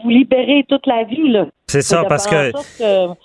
[0.03, 1.45] vous libérer toute la vie, là.
[1.67, 2.51] C'est ça, parce que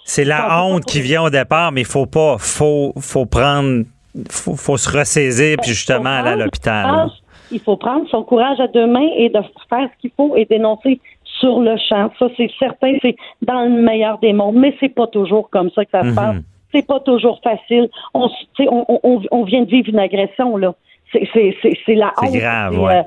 [0.05, 3.85] c'est la honte qui vient au départ, mais il faut pas, faut, faut prendre,
[4.31, 7.09] faut, faut se ressaisir, puis justement aller à l'hôpital.
[7.53, 9.39] Il faut prendre son courage à deux mains et de
[9.69, 10.99] faire ce qu'il faut et dénoncer
[11.45, 12.11] sur le champ.
[12.18, 15.84] Ça, c'est certain, c'est dans le meilleur des mondes, mais c'est pas toujours comme ça
[15.84, 16.14] que ça se Mhm.
[16.14, 16.36] passe.
[16.72, 17.88] C'est pas toujours facile.
[18.14, 20.74] On vient de vivre une agression, là.
[21.33, 22.99] C'est- la C'est grave, ouais.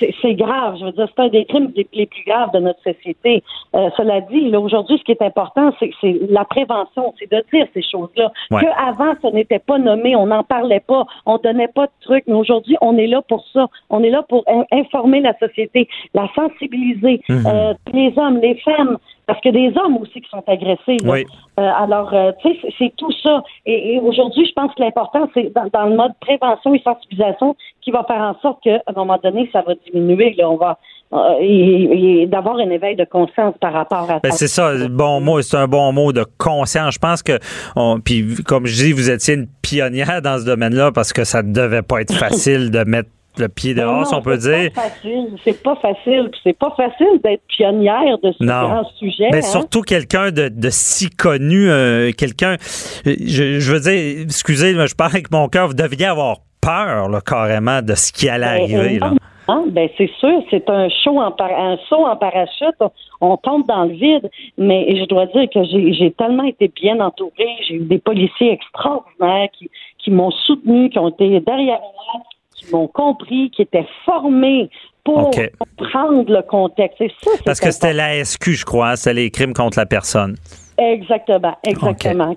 [0.00, 0.76] euh, c'est grave.
[0.78, 3.42] Je veux dire, c'est un des crimes les, les plus graves de notre société.
[3.74, 5.90] Euh, cela dit, aujourd'hui, ce qui est important, c'est
[6.28, 8.30] la prévention, c'est de dire ces choses-là.
[8.50, 8.62] Ouais.
[8.62, 12.24] Que avant, ça n'était pas nommé, on n'en parlait pas, on donnait pas de trucs,
[12.26, 13.66] mais aujourd'hui, on est là pour ça.
[13.90, 17.44] On est là pour in- informer la société, la sensibiliser, Mhm.
[17.46, 20.96] euh, les hommes, les femmes, parce que des hommes aussi qui sont agressés.
[21.04, 21.12] là.
[21.12, 21.24] Oui.
[21.58, 23.42] Euh, alors, euh, tu sais, c'est- tout ça.
[23.66, 27.56] Et, et aujourd'hui, je pense que l'important, c'est dans, dans le mode prévention et sensibilisation
[27.82, 30.34] qui va faire en sorte qu'à un moment donné, ça va diminuer.
[30.38, 30.78] Là, on va
[31.12, 34.38] euh, et, et d'avoir un éveil de conscience par rapport à Ben, ça.
[34.38, 36.94] c'est ça, bon mot, c'est un bon mot de conscience.
[36.94, 37.38] Je pense que,
[37.76, 41.42] on, puis comme je dis, vous étiez une pionnière dans ce domaine-là parce que ça
[41.44, 43.08] devait pas être facile de mettre
[43.38, 44.72] le pied dehors, non, si on peut c'est dire.
[44.72, 45.28] pas facile.
[45.44, 46.30] C'est pas facile.
[46.42, 48.68] C'est pas facile d'être pionnière de ce Non.
[48.68, 49.28] grand sujet.
[49.32, 49.42] Mais hein.
[49.42, 52.56] surtout quelqu'un de, de si connu, euh, quelqu'un,
[53.04, 57.20] je, je veux dire, excusez, je parle avec mon cœur, vous deviez avoir peur là,
[57.20, 58.98] carrément de ce qui allait Ben, arriver.
[58.98, 59.12] Là.
[59.48, 59.64] Hein?
[59.70, 62.74] Ben, c'est sûr, c'est un show en par- un saut en parachute.
[62.80, 64.28] On, on tombe dans le vide,
[64.58, 67.46] mais je dois dire que j'ai j'ai tellement été bien entourée.
[67.68, 69.70] J'ai eu des policiers extraordinaires qui,
[70.02, 72.22] qui m'ont soutenu, qui ont été derrière moi,
[72.56, 74.68] qui m'ont compris, qui étaient formés
[75.04, 77.00] pour comprendre le contexte.
[77.00, 79.78] Et ça, c'est Parce que c'était la SQ, je crois, hein, c'était les crimes contre
[79.78, 80.36] la personne.
[80.78, 82.36] Exactement, exactement.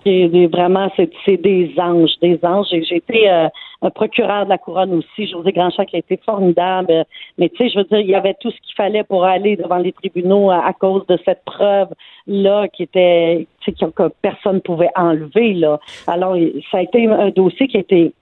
[0.49, 2.67] Vraiment, c'est c'est des anges, des anges.
[2.71, 3.49] J'ai été euh,
[3.81, 7.03] un procureur de la couronne aussi, José Grandchamp, qui a été formidable.
[7.37, 9.57] Mais tu sais, je veux dire, il y avait tout ce qu'il fallait pour aller
[9.57, 11.89] devant les tribunaux à, à cause de cette preuve
[12.27, 15.79] là qui était, tu sais, que, personne pouvait enlever là.
[16.07, 16.37] Alors,
[16.71, 18.13] ça a été un dossier qui a été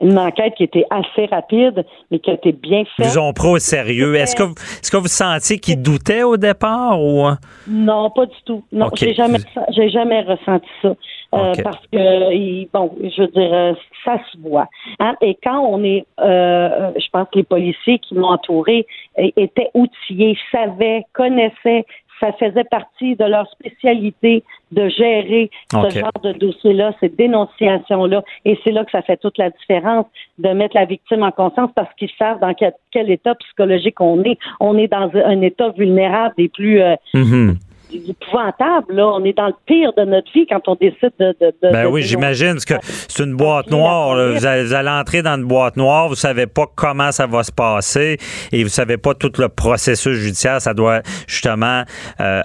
[0.00, 3.06] une enquête qui était assez rapide, mais qui a été bien faite.
[3.12, 4.14] Ils ont pris au sérieux.
[4.14, 7.26] Est-ce que, vous- est-ce que vous sentiez qu'ils doutaient au départ ou.
[7.26, 7.34] euh?
[7.68, 8.62] Non, pas du tout.
[8.72, 8.96] Non, OK.
[8.98, 9.38] j'ai jamais,
[9.70, 10.88] j'ai jamais ressenti ça.
[11.32, 11.52] Euh.
[11.62, 14.66] Parce que, bon, je veux dire, euh, ça se voit.
[14.98, 15.14] Hein?
[15.20, 18.86] Et quand on est, euh, je pense que les policiers qui m'ont entouré
[19.16, 21.84] étaient outillés, savaient, connaissaient,
[22.20, 28.22] ça faisait partie de leur spécialité de gérer ce genre de dossier-là, ces dénonciations-là.
[28.44, 30.06] Et c'est là que ça fait toute la différence
[30.38, 34.22] de mettre la victime en conscience parce qu'ils savent dans quel, quel état psychologique on
[34.22, 34.38] est.
[34.60, 37.56] On est dans un état vulnérable des plus euh, Mhm.
[37.92, 38.94] Épouvantable.
[38.94, 39.06] Là.
[39.08, 41.34] On est dans le pire de notre vie quand on décide de.
[41.40, 44.14] de, de- Ben oui, j'imagine parce que c'est une boîte noire.
[44.14, 44.32] là.
[44.32, 47.42] Vous, allez, vous allez entrer dans une boîte noire, vous savez pas comment ça va
[47.42, 48.18] se passer
[48.52, 50.60] et vous savez pas tout le processus judiciaire.
[50.60, 51.82] Ça doit justement
[52.20, 52.42] euh,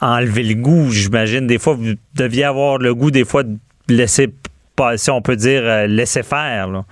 [0.00, 0.90] enlever le goût.
[0.90, 3.56] J'imagine des fois vous deviez avoir le goût des fois de
[3.88, 4.28] laisser
[4.76, 6.68] pas, si on peut dire euh, laisser faire.
[6.68, 6.84] là.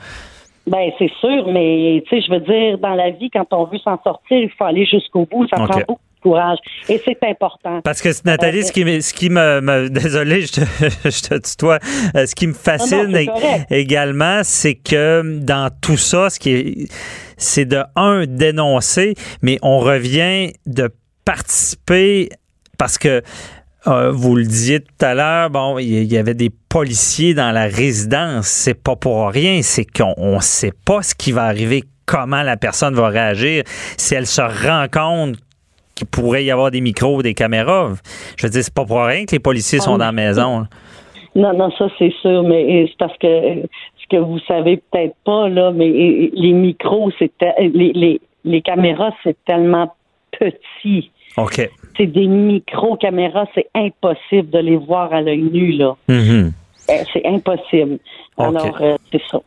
[0.66, 3.78] Ben, c'est sûr, mais tu sais, je veux dire, dans la vie, quand on veut
[3.78, 5.46] s'en sortir, il faut aller jusqu'au bout.
[5.46, 6.00] Ça prend beaucoup
[6.88, 7.80] Et c'est important.
[7.82, 10.60] Parce que Nathalie, ce qui, me- ce qui me, me- désolé, je te,
[11.04, 11.78] je te tutoie,
[12.16, 13.16] Euh, ce qui me fascine
[13.70, 16.88] également, c'est que dans tout ça, ce qui est,
[17.36, 20.90] c'est de un dénoncer, mais on revient de
[21.24, 22.28] participer
[22.78, 23.22] parce que
[23.86, 27.64] euh, vous le disiez tout à l'heure, bon, il y avait des policiers dans la
[27.66, 28.46] résidence.
[28.48, 32.56] C'est pas pour rien, c'est qu'on ne sait pas ce qui va arriver, comment la
[32.56, 33.62] personne va réagir,
[33.96, 35.36] si elle se rend compte
[35.96, 37.94] qu'il pourrait y avoir des micros, des caméras.
[38.36, 40.66] Je veux dire, c'est pas pour rien que les policiers sont dans la maison.
[41.34, 45.48] Non, non, ça c'est sûr, mais c'est parce que ce que vous savez peut-être pas
[45.48, 49.92] là, mais les micros, c'est les, les, les caméras, c'est tellement
[50.30, 51.10] petit.
[51.36, 51.68] OK.
[51.96, 55.96] C'est des micro-caméras, c'est impossible de les voir à l'œil nu, là.
[56.08, 56.52] Mm-hmm.
[56.88, 57.98] Euh, c'est impossible.
[58.38, 59.40] Alors, euh, c'est ça.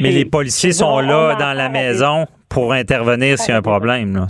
[0.00, 4.14] Mais les policiers sont là dans la maison pour intervenir s'il y a un problème.
[4.14, 4.26] Là.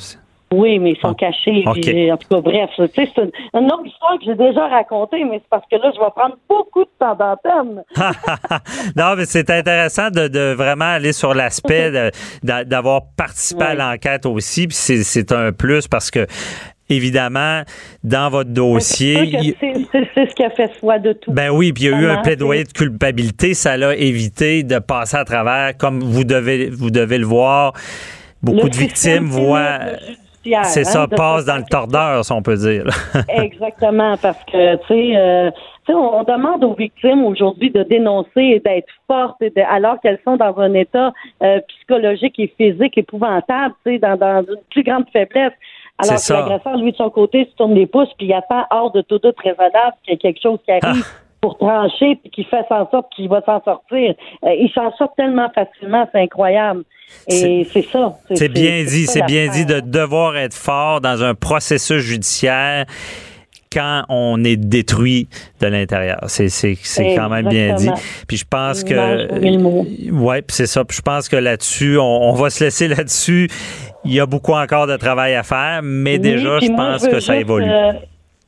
[0.53, 1.15] Oui, mais ils sont ah.
[1.19, 1.65] cachés.
[1.67, 5.49] en tout cas, bref, c'est une, une, autre histoire que j'ai déjà racontée, mais c'est
[5.49, 7.83] parce que là, je vais prendre beaucoup de temps d'antenne.
[8.97, 12.11] non, mais c'est intéressant de, vraiment aller sur l'aspect
[12.43, 14.67] d'avoir participé à l'enquête aussi.
[14.67, 16.27] Puis c'est un plus parce que
[16.89, 17.63] évidemment,
[18.05, 19.57] dans votre dossier.
[19.91, 21.33] C'est ce qui a fait foi de tout.
[21.33, 23.55] Ben oui, puis il y a eu un plaidoyer de culpabilité.
[23.55, 27.73] Ça l'a évité de passer à travers, comme vous devez, vous devez le voir.
[28.43, 29.79] Beaucoup de victimes voient.
[30.45, 32.85] C'est hein, ça, passe dans le tordeur, si on peut dire.
[33.29, 38.93] Exactement, parce que, euh, tu sais, on, demande aux victimes aujourd'hui de dénoncer et d'être
[39.07, 41.13] fortes alors qu'elles sont dans un état
[41.43, 45.53] euh, psychologique et physique épouvantable, tu sais, dans, une plus grande faiblesse.
[45.99, 48.91] Alors que l'agresseur, lui, de son côté, se tourne les pouces puis il attend hors
[48.91, 51.05] de tout doute raisonnable qu'il y ait quelque chose qui arrive.
[51.05, 51.32] Ah.
[51.43, 54.15] Pour trancher puis qui fait en sorte qu'il va s'en sortir.
[54.45, 56.85] Euh, il s'en sort tellement facilement, c'est incroyable.
[57.29, 58.15] Et c'est ça.
[58.33, 62.87] C'est bien dit, c'est bien dit de devoir être fort dans un processus judiciaire
[63.73, 65.29] quand on est détruit
[65.61, 66.21] de l'intérieur.
[66.29, 66.77] C'est,
[67.17, 67.91] quand même bien dit.
[68.29, 70.13] Puis je pense que.
[70.13, 70.85] Ouais, c'est ça.
[70.85, 73.49] Puis je pense que là-dessus, on, va se laisser là-dessus.
[74.05, 77.37] Il y a beaucoup encore de travail à faire, mais déjà, je pense que ça
[77.37, 77.69] évolue.
[77.69, 77.93] Euh,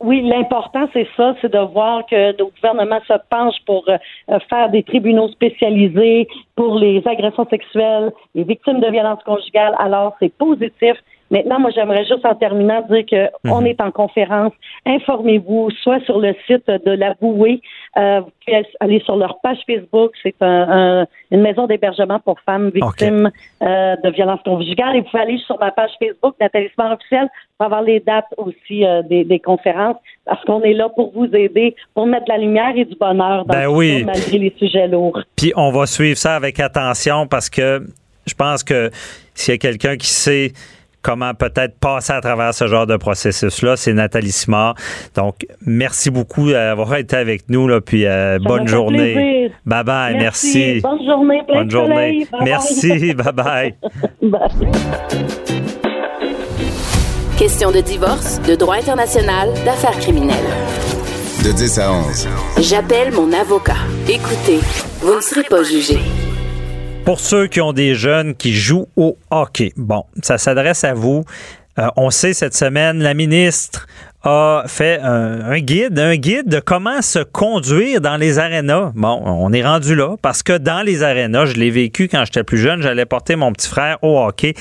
[0.00, 4.68] oui, l'important, c'est ça, c'est de voir que nos gouvernements se penchent pour euh, faire
[4.70, 9.74] des tribunaux spécialisés pour les agressions sexuelles, les victimes de violences conjugales.
[9.78, 10.96] Alors, c'est positif.
[11.30, 13.66] Maintenant, moi, j'aimerais juste en terminant dire qu'on mhm.
[13.66, 14.52] est en conférence.
[14.84, 17.60] Informez-vous, soit sur le site de la Bouée,
[17.96, 20.12] euh, vous pouvez aller sur leur page Facebook.
[20.22, 23.30] C'est un, une maison d'hébergement pour femmes victimes
[23.62, 24.96] euh, de violences conjugales.
[24.96, 28.32] Et vous pouvez aller sur ma page Facebook, Nathalie Smart officielle, pour avoir les dates
[28.36, 32.32] aussi euh, des, des, conférences, parce qu'on est là pour vous aider, pour mettre de
[32.32, 34.04] la lumière et du bonheur dans ben oui.
[34.04, 35.20] malgré les sujets lourds.
[35.36, 37.86] Puis on va suivre ça avec attention parce que
[38.26, 38.90] je pense que
[39.34, 40.52] s'il y a quelqu'un qui sait
[41.04, 43.76] comment peut-être passer à travers ce genre de processus-là.
[43.76, 44.74] C'est Nathalie Simard.
[45.14, 47.68] Donc, merci beaucoup d'avoir été avec nous.
[47.68, 49.52] Là, puis euh, bonne journée.
[49.66, 50.16] Bye bye.
[50.16, 50.80] Merci.
[50.80, 51.42] Bonne journée.
[51.46, 52.26] bonne journée.
[52.42, 53.14] merci.
[53.14, 53.74] bye bye.
[57.36, 60.36] Question de divorce, de droit international, d'affaires criminelles.
[61.44, 62.28] De 10 à 11.
[62.60, 63.74] J'appelle mon avocat.
[64.08, 64.60] Écoutez,
[65.00, 65.98] vous ne serez pas jugé.
[67.04, 71.22] Pour ceux qui ont des jeunes qui jouent au hockey, bon, ça s'adresse à vous.
[71.78, 73.86] Euh, on sait cette semaine, la ministre
[74.22, 78.92] a fait un, guide, un guide de comment se conduire dans les arénas.
[78.94, 82.42] Bon, on est rendu là parce que dans les arénas, je l'ai vécu quand j'étais
[82.42, 84.54] plus jeune, j'allais porter mon petit frère au hockey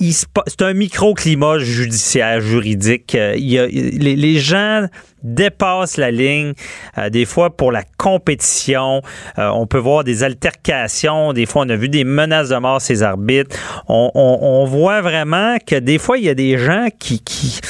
[0.00, 3.14] c'est un microclimat judiciaire, juridique.
[3.14, 4.86] Euh, il y a, les, gens
[5.22, 6.52] dépassent la ligne.
[6.98, 9.02] Euh, des fois, pour la compétition,
[9.38, 11.32] euh, on peut voir des altercations.
[11.32, 13.56] Des fois, on a vu des menaces de mort ces arbitres.
[13.88, 17.60] On, voit vraiment que des fois, il y a des gens qui qui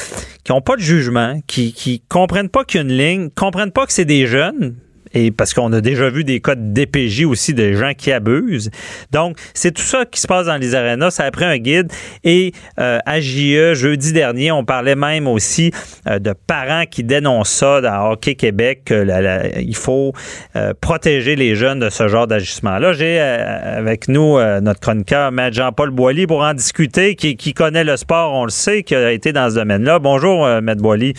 [0.43, 3.71] qui ont pas de jugement, qui qui comprennent pas qu'il y a une ligne, comprennent
[3.71, 4.75] pas que c'est des jeunes,
[5.15, 8.69] et parce qu'on a déjà vu des cas de DPJ aussi, des gens qui abusent.
[9.11, 11.11] Donc, c'est tout ça qui se passe dans les arénas.
[11.11, 11.91] Ça a pris un guide.
[12.23, 15.71] Et euh, à JE, jeudi dernier, on parlait même aussi
[16.07, 20.11] euh, de parents qui dénoncent ça dans Hockey Québec, qu'il faut
[20.55, 22.91] euh, protéger les jeunes de ce genre d'agissement-là.
[22.93, 25.49] J'ai avec nous notre chroniqueur, M.
[25.51, 29.11] Jean-Paul Boily, pour en discuter, qui, qui, connaît le sport, on le sait, qui a
[29.11, 29.99] été dans ce domaine-là.
[29.99, 30.75] Bonjour, M.
[30.77, 31.13] Boily.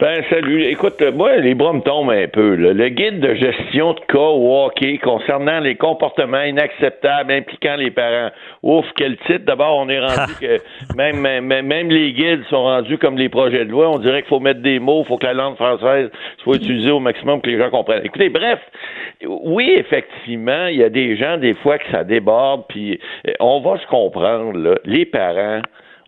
[0.00, 0.62] Ben, salut.
[0.62, 2.54] Écoute, moi, les bras me tombent un peu.
[2.54, 8.30] Le guide de gestion de cas au hockey concernant les comportements inacceptables impliquant les parents.
[8.62, 9.44] Ouf, quel titre.
[9.44, 10.60] D'abord, on est rendu que
[10.96, 13.90] même, même, même les guides sont rendus comme les projets de loi.
[13.90, 16.10] On dirait qu'il faut mettre des mots, il faut que la langue française
[16.44, 18.04] soit utilisée au maximum que les gens comprennent.
[18.04, 18.60] Écoutez, bref,
[19.26, 23.58] oui, effectivement, il y a des gens, des fois, que ça déborde, puis euh, on
[23.62, 24.76] va se comprendre, là.
[24.84, 25.60] Les parents,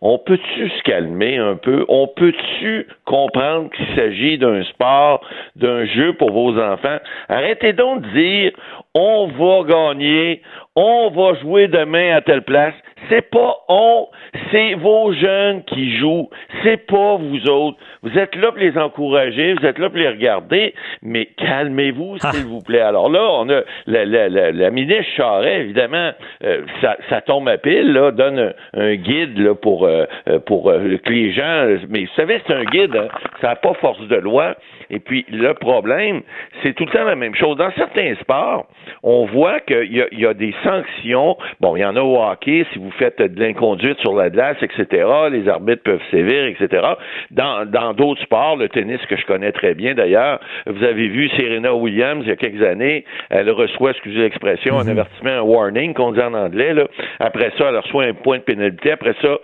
[0.03, 1.85] on peut-tu se calmer un peu?
[1.89, 5.21] On peut-tu comprendre qu'il s'agit d'un sport,
[5.57, 6.99] d'un jeu pour vos enfants?
[7.29, 8.53] Arrêtez donc de dire
[8.95, 10.43] on va gagner,
[10.75, 12.75] on va jouer demain à telle place.
[13.09, 14.09] C'est pas on,
[14.53, 16.29] c'est vos jeunes qui jouent.
[16.63, 17.79] C'est pas vous autres.
[18.03, 22.33] Vous êtes là pour les encourager, vous êtes là pour les regarder, mais calmez-vous, ah.
[22.33, 22.81] s'il vous plaît.
[22.81, 26.13] Alors là, on a la, la, la, ministre Charret, évidemment,
[26.45, 30.05] euh, ça, ça, tombe à pile, là, donne un, guide là, pour, euh,
[30.47, 31.67] pour euh, que les gens.
[31.89, 33.09] Mais vous savez, c'est un guide, hein,
[33.41, 34.55] ça n'a pas force de loi.
[34.91, 36.23] Et puis le problème,
[36.63, 37.57] c'est tout le temps la même chose.
[37.57, 38.67] Dans certains sports,
[39.03, 41.37] on voit qu'il y, y, a des sanctions.
[41.61, 44.57] Bon, il y en a au hockey, si vous faites de l'inconduite sur la glace,
[44.63, 46.87] etc., les arbitres peuvent sévir, etc.
[47.31, 51.75] Dans d'autres sports, le tennis que je connais très bien d'ailleurs, vous avez vu Serena
[51.75, 54.91] Williams il y a quelques années, elle reçoit, excusez l'expression, un mhm.
[54.91, 56.75] avertissement, un warning qu'on dit en anglais.
[56.75, 56.87] Là.
[57.19, 58.93] Après ça, elle reçoit un point de pénalité.
[58.93, 59.39] Après ça,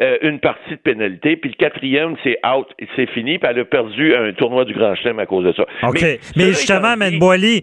[0.00, 2.66] euh, une partie de pénalité, puis le quatrième, c'est out,
[2.96, 5.64] c'est fini, puis elle a perdu un tournoi du Grand Chelem à cause de ça.
[5.86, 6.02] OK.
[6.36, 7.62] Mais, justement, Mme Boily,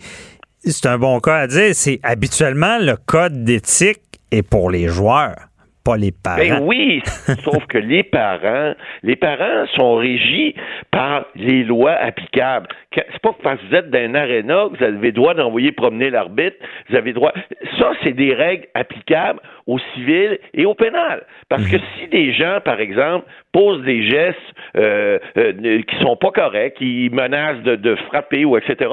[0.63, 4.01] c'est un bon cas à dire, c'est habituellement le code d'éthique
[4.31, 5.48] est pour les joueurs
[5.89, 6.37] pas les parents.
[6.37, 7.01] Ben oui,
[7.43, 8.73] sauf que les parents,
[9.03, 10.53] les parents sont régis
[10.91, 12.67] par les lois applicables.
[12.93, 16.09] C'est pas parce que vous êtes dans un aréna que vous avez droit d'envoyer promener
[16.09, 16.57] l'arbitre.
[16.89, 17.31] Vous avez droit.
[17.77, 21.23] Ça, c'est des règles applicables au civil et au pénal.
[21.49, 21.81] Parce que mhm.
[21.97, 24.37] si des gens, par exemple, posent des gestes
[24.77, 28.89] euh, euh, qui sont pas corrects, qui menacent de, frapper ou etc.,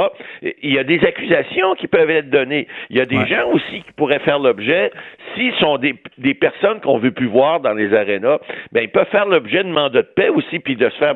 [0.62, 2.66] il y a des accusations qui peuvent être données.
[2.90, 4.90] Il y a des gens aussi qui pourraient faire l'objet,
[5.34, 8.38] s'ils sont des, des personnes qu'on veut plus voir dans les arénas,
[8.72, 11.14] ben ils peuvent faire l'objet de mandat de paix aussi, puis de se faire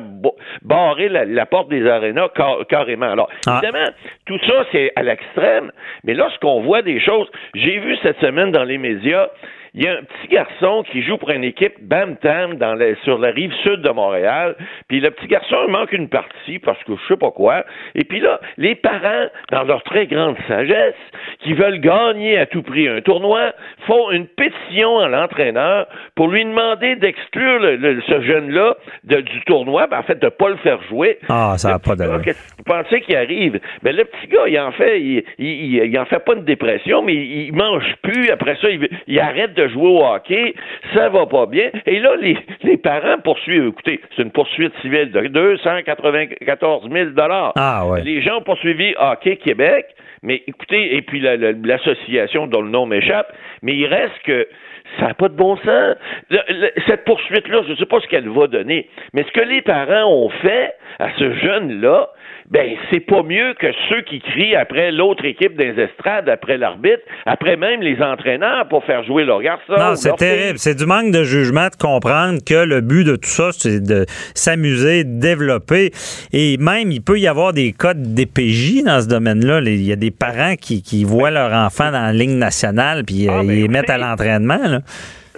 [0.61, 2.29] barrer la, porte des arénas
[2.69, 3.11] carrément.
[3.11, 3.59] Alors, ah.
[3.63, 3.89] évidemment,
[4.25, 5.71] tout ça, c'est à l'extrême,
[6.03, 9.29] mais lorsqu'on voit des choses, j'ai vu cette semaine dans les médias,
[9.73, 13.17] il y a un petit garçon qui joue pour une équipe Bam Tam dans sur
[13.17, 14.55] la rive sud de Montréal.
[14.89, 17.63] Puis le petit garçon il manque une partie parce que je sais pas quoi.
[17.95, 20.95] Et puis là, les parents, dans leur très grande sagesse,
[21.39, 23.53] qui veulent gagner à tout prix un tournoi,
[23.87, 30.03] font une pétition à l'entraîneur pour lui demander d'exclure ce jeune-là du tournoi, ben, en
[30.03, 31.17] fait, de pas le faire jouer.
[31.29, 32.21] Ah, ça n'a pas d'allure.
[32.57, 33.59] Vous pensez qu'il arrive?
[33.83, 37.13] Ben, le petit gars, il en fait, il, il, en fait pas une dépression, mais
[37.13, 38.29] il, mange plus.
[38.31, 40.53] Après ça, il, il arrête de jouer au hockey,
[40.93, 41.69] ça va pas bien.
[41.85, 43.67] Et là, les, les parents poursuivent.
[43.67, 47.09] Écoutez, c'est une poursuite civile de 294 000
[47.55, 48.01] ah, ouais.
[48.03, 49.85] Les gens ont poursuivi Hockey Québec,
[50.23, 54.47] mais écoutez, et puis l'association dont le nom m'échappe, mais il reste que
[54.99, 55.95] ça n'a pas de bon sens.
[56.87, 60.11] cette poursuite-là, je ne sais pas ce qu'elle va donner, mais ce que les parents
[60.11, 62.09] ont fait à ce jeune-là,
[62.49, 67.01] ben c'est pas mieux que ceux qui crient après l'autre équipe des estrades, après l'arbitre,
[67.25, 69.73] après même les entraîneurs pour faire jouer leur garçon.
[69.77, 70.57] Non, c'est terrible.
[70.57, 74.05] C'est du manque de jugement de comprendre que le but de tout ça, c'est de
[74.35, 75.91] s'amuser, de développer.
[76.33, 79.61] Et même, il peut y avoir des codes DPJ dans ce domaine-là.
[79.61, 83.27] Il y a des parents qui, qui voient leur enfant dans la ligne nationale puis
[83.29, 84.81] ah, euh, ben, ils les mettent à l'entraînement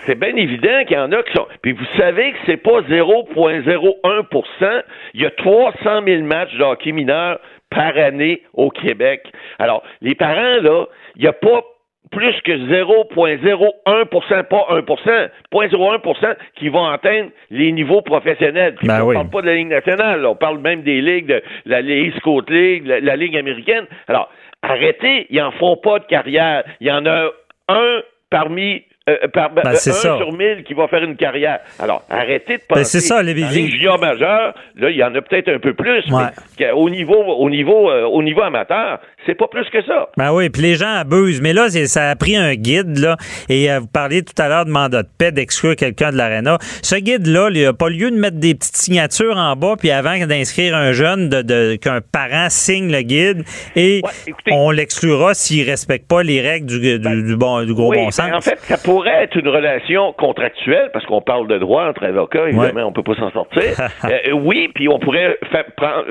[0.05, 1.47] c'est bien évident qu'il y en a qui sont.
[1.61, 6.91] Puis vous savez que c'est pas 0,01% Il y a 300 000 matchs de hockey
[6.91, 9.23] mineur par année au Québec.
[9.59, 11.63] Alors, les parents, là, il n'y a pas
[12.11, 18.75] plus que 0,01% pas 1% 0,01% qui vont atteindre les niveaux professionnels.
[18.83, 21.41] Ben on ne parle pas de la Ligue nationale, on parle même des ligues, de
[21.65, 23.85] la East Coast League, la, la Ligue américaine.
[24.07, 24.29] Alors,
[24.63, 26.63] arrêtez, ils n'en font pas de carrière.
[26.79, 27.29] Il y en a
[27.67, 31.59] un parmi euh, par, ben, un sur mille qui va faire une carrière.
[31.77, 32.85] Alors, arrêtez de ben, penser.
[32.85, 35.73] c'est ça, les, dans les juniors majeurs, là, il y en a peut-être un peu
[35.73, 40.07] plus, mais au niveau, au niveau, euh, au niveau amateur, c'est pas plus que ça.
[40.15, 41.41] Ben oui, puis les gens abusent.
[41.41, 43.17] Mais là, ça a pris un guide, là,
[43.49, 46.57] et euh, vous parliez tout à l'heure de mandat de paix, d'exclure quelqu'un de l'aréna.
[46.81, 50.17] Ce guide-là, il a pas lieu de mettre des petites signatures en bas, puis avant
[50.25, 53.43] d'inscrire un jeune, de, qu'un parent signe le guide,
[53.75, 54.01] et
[54.49, 58.31] on l'exclura s'il respecte pas les règles du, du, bon, du gros bon sens.
[58.31, 62.47] en fait, ça pourrait être une relation contractuelle, parce qu'on parle de droit entre avocats,
[62.47, 63.63] évidemment, on peut pas s'en sortir.
[64.03, 65.65] Euh, oui, puis on pourrait faire,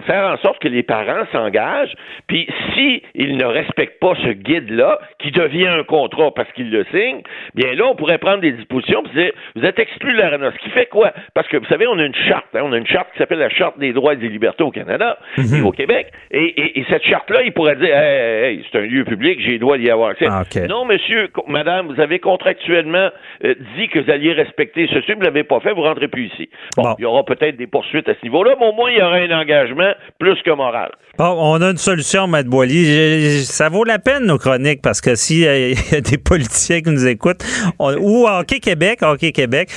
[0.06, 1.92] faire en sorte que les parents s'engagent,
[2.26, 6.84] puis si il ne respecte pas ce guide-là, qui devient un contrat parce qu'il le
[6.90, 7.22] signe,
[7.54, 10.52] bien là, on pourrait prendre des dispositions et dire, vous êtes exclu de l'ARENA.
[10.52, 11.12] Ce qui fait quoi?
[11.34, 13.38] Parce que, vous savez, on a une charte, hein, on a une charte qui s'appelle
[13.38, 15.66] la Charte des droits et des libertés au Canada et mhm.
[15.66, 16.08] au Québec.
[16.30, 19.90] Et, cette charte-là, il pourrait dire, hey, c'est un lieu public, j'ai le droit d'y
[19.90, 20.26] avoir accès.
[20.28, 22.18] Ah, non, monsieur, madame, vous avez
[22.72, 23.10] contractuellement
[23.44, 26.26] euh, dit que vous alliez respecter ceci, vous ne l'avez pas fait, vous rentrez plus
[26.26, 26.48] ici.
[26.76, 29.02] Bon, il y aura peut-être des poursuites à ce niveau-là, mais au moins, il y
[29.02, 30.90] aura un engagement plus que moral.
[31.18, 33.44] Bon, on a une solution, Maître Boily.
[33.44, 37.06] Ça vaut la peine, nos chroniques, parce que s'il y a des politiciens qui nous
[37.06, 37.44] écoutent,
[37.78, 39.70] ou Hockey Québec, Hockey Québec,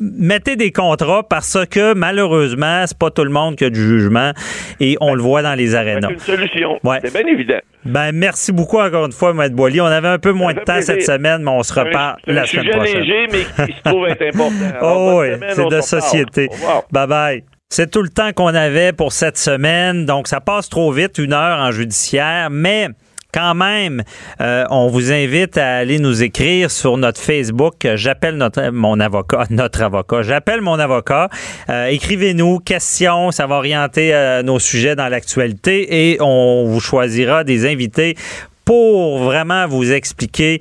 [0.00, 4.32] mettez des contrats parce que malheureusement, c'est pas tout le monde qui a du jugement
[4.80, 6.08] et on le voit dans les arénas.
[6.08, 6.80] C'est une solution.
[7.02, 7.60] C'est bien évident.
[7.84, 9.80] Ben, merci beaucoup encore une fois, Maître Boily.
[9.80, 12.70] On avait un peu moins de temps cette semaine, mais on se reparle la semaine
[12.70, 12.86] prochaine.
[12.86, 13.26] Sujet léger,
[13.56, 14.78] mais qui se trouve être important.
[14.82, 16.48] oh oui, c'est de société.
[16.90, 17.44] Bye bye.
[17.70, 21.34] C'est tout le temps qu'on avait pour cette semaine, donc ça passe trop vite, une
[21.34, 22.88] heure en judiciaire, mais
[23.32, 24.02] quand même,
[24.40, 27.86] euh, on vous invite à aller nous écrire sur notre Facebook.
[27.94, 30.22] J'appelle notre mon avocat, notre avocat.
[30.22, 31.28] J'appelle mon avocat.
[31.68, 37.44] Euh, écrivez-nous questions, ça va orienter euh, nos sujets dans l'actualité et on vous choisira
[37.44, 38.16] des invités
[38.64, 40.60] pour vraiment vous expliquer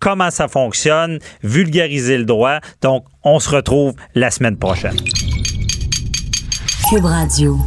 [0.00, 2.58] comment ça fonctionne, vulgariser le droit.
[2.82, 4.96] Donc, on se retrouve la semaine prochaine.
[6.90, 7.58] Cube Radio.